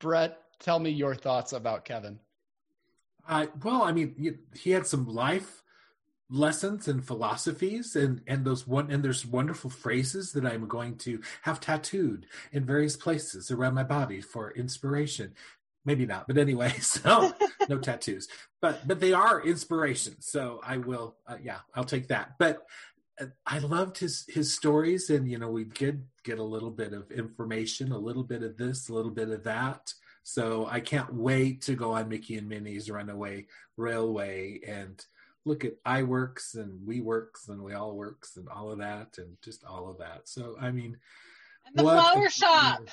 [0.00, 2.18] Brett, tell me your thoughts about Kevin.
[3.28, 5.62] Uh, well, I mean, he had some life
[6.30, 11.20] lessons and philosophies and and those one and there's wonderful phrases that I'm going to
[11.42, 15.34] have tattooed in various places around my body for inspiration.
[15.84, 17.32] Maybe not but anyway so
[17.68, 18.26] no tattoos.
[18.62, 22.32] But but they are inspiration so i will uh, yeah i'll take that.
[22.38, 22.62] But
[23.20, 26.94] uh, i loved his his stories and you know we did get a little bit
[26.94, 29.92] of information a little bit of this a little bit of that
[30.24, 33.46] so i can't wait to go on mickey and minnie's runaway
[33.76, 35.06] railway and
[35.44, 39.64] look at iWorks and WeWorks and We All Works and all of that and just
[39.64, 40.22] all of that.
[40.24, 40.96] So I mean,
[41.66, 42.88] and the flower shop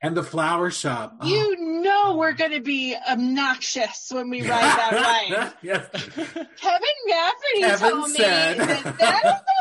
[0.00, 1.16] and the flower shop.
[1.24, 1.62] You oh.
[1.82, 2.34] know we're oh.
[2.34, 5.52] going to be obnoxious when we ride that ride.
[5.62, 5.88] yes.
[5.92, 8.58] Kevin Rafferty Kevin told said.
[8.58, 9.32] me that that is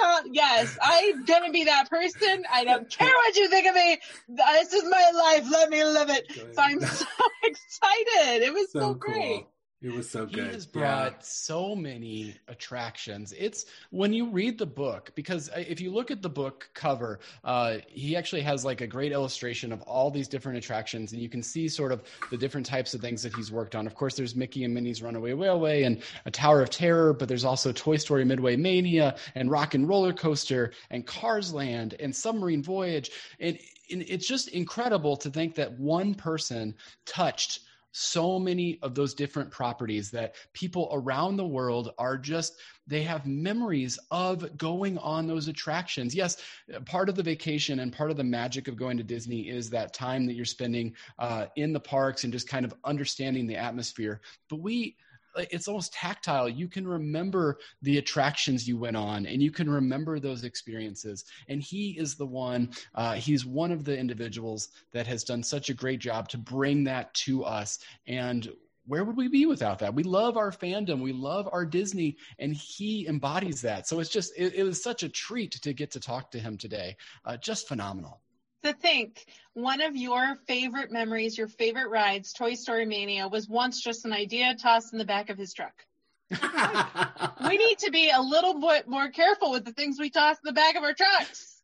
[0.00, 0.24] shop.
[0.30, 2.42] Yes, I'm to be that person.
[2.52, 3.98] I don't care what you think of me.
[4.28, 5.50] This is my life.
[5.50, 6.26] Let me live it.
[6.52, 7.06] So I'm so
[7.44, 8.42] excited.
[8.42, 9.42] It was so, so great.
[9.42, 9.52] Cool.
[9.80, 10.46] It was so good.
[10.46, 11.18] He has brought yeah.
[11.20, 13.32] so many attractions.
[13.38, 17.20] It's when you read the book, because uh, if you look at the book cover,
[17.44, 21.28] uh, he actually has like a great illustration of all these different attractions, and you
[21.28, 22.02] can see sort of
[22.32, 23.86] the different types of things that he's worked on.
[23.86, 27.44] Of course, there's Mickey and Minnie's Runaway Railway and a Tower of Terror, but there's
[27.44, 32.64] also Toy Story Midway Mania and Rock 'n' Roller Coaster and Cars Land and Submarine
[32.64, 33.12] Voyage.
[33.38, 33.56] And,
[33.92, 36.74] and it's just incredible to think that one person
[37.06, 37.60] touched
[37.98, 42.54] so many of those different properties that people around the world are just
[42.86, 46.14] they have memories of going on those attractions.
[46.14, 46.36] Yes
[46.84, 49.92] part of the vacation and part of the magic of going to disney is that
[49.92, 54.20] time that you're spending uh, in the parks and just kind of understanding the atmosphere.
[54.48, 54.96] But we
[55.36, 56.48] it's almost tactile.
[56.48, 61.24] You can remember the attractions you went on, and you can remember those experiences.
[61.48, 62.70] And he is the one.
[62.94, 66.84] Uh, he's one of the individuals that has done such a great job to bring
[66.84, 67.78] that to us.
[68.06, 68.48] And
[68.86, 69.94] where would we be without that?
[69.94, 73.86] We love our fandom, we love our Disney, and he embodies that.
[73.86, 76.56] So it's just it, it was such a treat to get to talk to him
[76.56, 76.96] today.
[77.24, 78.22] Uh, just phenomenal
[78.64, 83.80] to think one of your favorite memories, your favorite rides, Toy Story Mania, was once
[83.80, 85.84] just an idea tossed in the back of his truck.
[87.48, 90.44] we need to be a little bit more careful with the things we toss in
[90.44, 91.62] the back of our trucks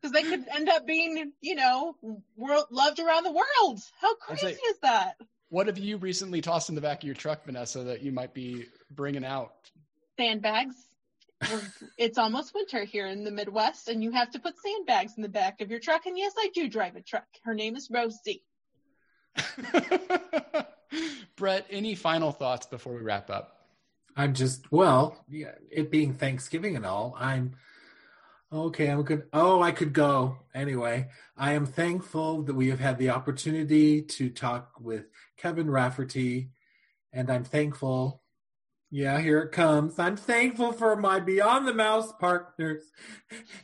[0.00, 1.96] because they could end up being, you know,
[2.36, 3.80] world, loved around the world.
[4.00, 5.16] How crazy like, is that?
[5.50, 8.32] What have you recently tossed in the back of your truck, Vanessa, that you might
[8.32, 9.52] be bringing out?
[10.18, 10.85] Sandbags
[11.98, 15.28] it's almost winter here in the Midwest, and you have to put sandbags in the
[15.28, 16.06] back of your truck.
[16.06, 17.26] And yes, I do drive a truck.
[17.44, 18.42] Her name is Rosie.
[21.36, 23.52] Brett, any final thoughts before we wrap up?
[24.16, 27.14] I'm just well, yeah, it being Thanksgiving and all.
[27.18, 27.52] I'm
[28.50, 28.88] okay.
[28.88, 29.24] I'm good.
[29.32, 31.08] Oh, I could go anyway.
[31.36, 35.04] I am thankful that we have had the opportunity to talk with
[35.36, 36.48] Kevin Rafferty,
[37.12, 38.22] and I'm thankful
[38.90, 39.98] yeah, here it comes.
[39.98, 42.82] I'm thankful for my Beyond the Mouse partners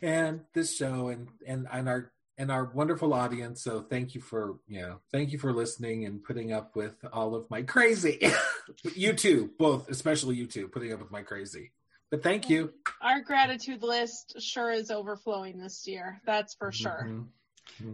[0.03, 3.63] and this show and and and our and our wonderful audience.
[3.63, 7.35] So thank you for you know thank you for listening and putting up with all
[7.35, 8.21] of my crazy.
[8.97, 11.73] you too, both, especially you two, putting up with my crazy.
[12.11, 12.75] But thank you.
[13.01, 16.21] Our gratitude list sure is overflowing this year.
[16.27, 17.05] That's for sure.
[17.07, 17.13] Mm-hmm.
[17.13, 17.23] Mm-hmm.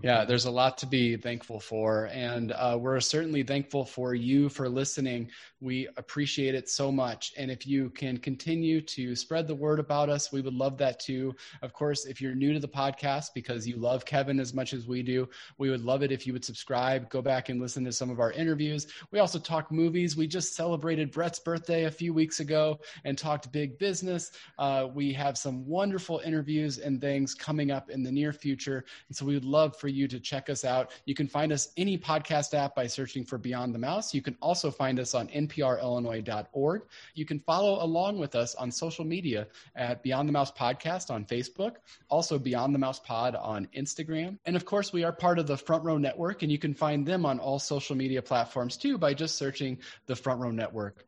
[0.02, 2.06] Yeah, there's a lot to be thankful for.
[2.12, 5.30] And uh, we're certainly thankful for you for listening.
[5.60, 7.32] We appreciate it so much.
[7.36, 11.00] And if you can continue to spread the word about us, we would love that
[11.00, 11.34] too.
[11.62, 14.86] Of course, if you're new to the podcast because you love Kevin as much as
[14.86, 17.92] we do, we would love it if you would subscribe, go back and listen to
[17.92, 18.86] some of our interviews.
[19.10, 20.16] We also talk movies.
[20.16, 24.30] We just celebrated Brett's birthday a few weeks ago and talked big business.
[24.58, 28.84] Uh, we have some wonderful interviews and things coming up in the near future.
[29.08, 30.90] And so we would love love for you to check us out.
[31.04, 34.14] You can find us any podcast app by searching for Beyond the Mouse.
[34.14, 36.82] You can also find us on nprillinois.org.
[37.14, 39.46] You can follow along with us on social media
[39.76, 41.76] at Beyond the Mouse Podcast on Facebook,
[42.08, 44.38] also Beyond the Mouse Pod on Instagram.
[44.46, 47.06] And of course, we are part of the Front Row Network, and you can find
[47.06, 51.04] them on all social media platforms too by just searching the Front Row Network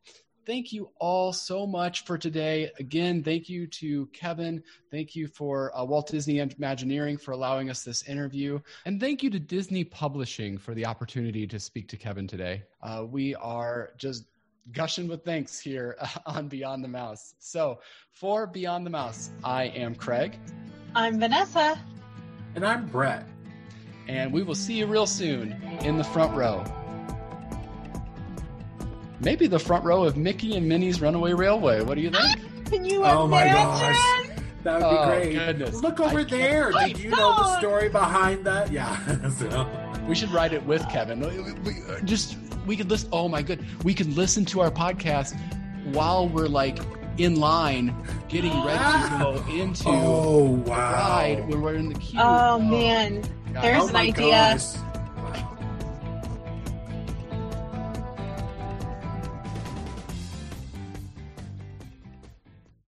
[0.51, 2.69] thank you all so much for today.
[2.81, 4.61] Again, thank you to Kevin.
[4.91, 8.59] Thank you for uh, Walt Disney Imagineering for allowing us this interview.
[8.85, 12.65] And thank you to Disney Publishing for the opportunity to speak to Kevin today.
[12.83, 14.25] Uh, we are just
[14.73, 15.97] gushing with thanks here
[16.27, 17.37] on Beyond the Mouse.
[17.39, 17.79] So,
[18.11, 20.37] for Beyond the Mouse, I am Craig.
[20.97, 21.79] I'm Vanessa.
[22.57, 23.25] And I'm Brett.
[24.09, 26.65] And we will see you real soon in the front row
[29.21, 31.83] maybe the front row of Mickey and Minnie's Runaway Railway.
[31.83, 32.39] What do you think?
[32.71, 34.29] Can you oh my gosh.
[34.63, 35.35] That would oh, be great.
[35.35, 35.83] Goodness.
[35.83, 36.71] Look over I there.
[36.71, 38.71] Did you know the story behind that?
[38.71, 39.29] Yeah.
[39.31, 39.67] so.
[40.07, 41.23] We should write it with Kevin.
[41.23, 43.09] Uh, just we could listen.
[43.13, 43.65] Oh my good.
[43.85, 45.39] We could listen to our podcast
[45.93, 46.79] while we're like
[47.19, 47.95] in line
[48.29, 49.19] getting ready to ah.
[49.21, 50.65] go into oh, wow.
[50.65, 52.21] the ride when we're in the queue.
[52.21, 53.23] Oh, oh man.
[53.53, 54.31] There's oh an idea.
[54.31, 54.90] Gosh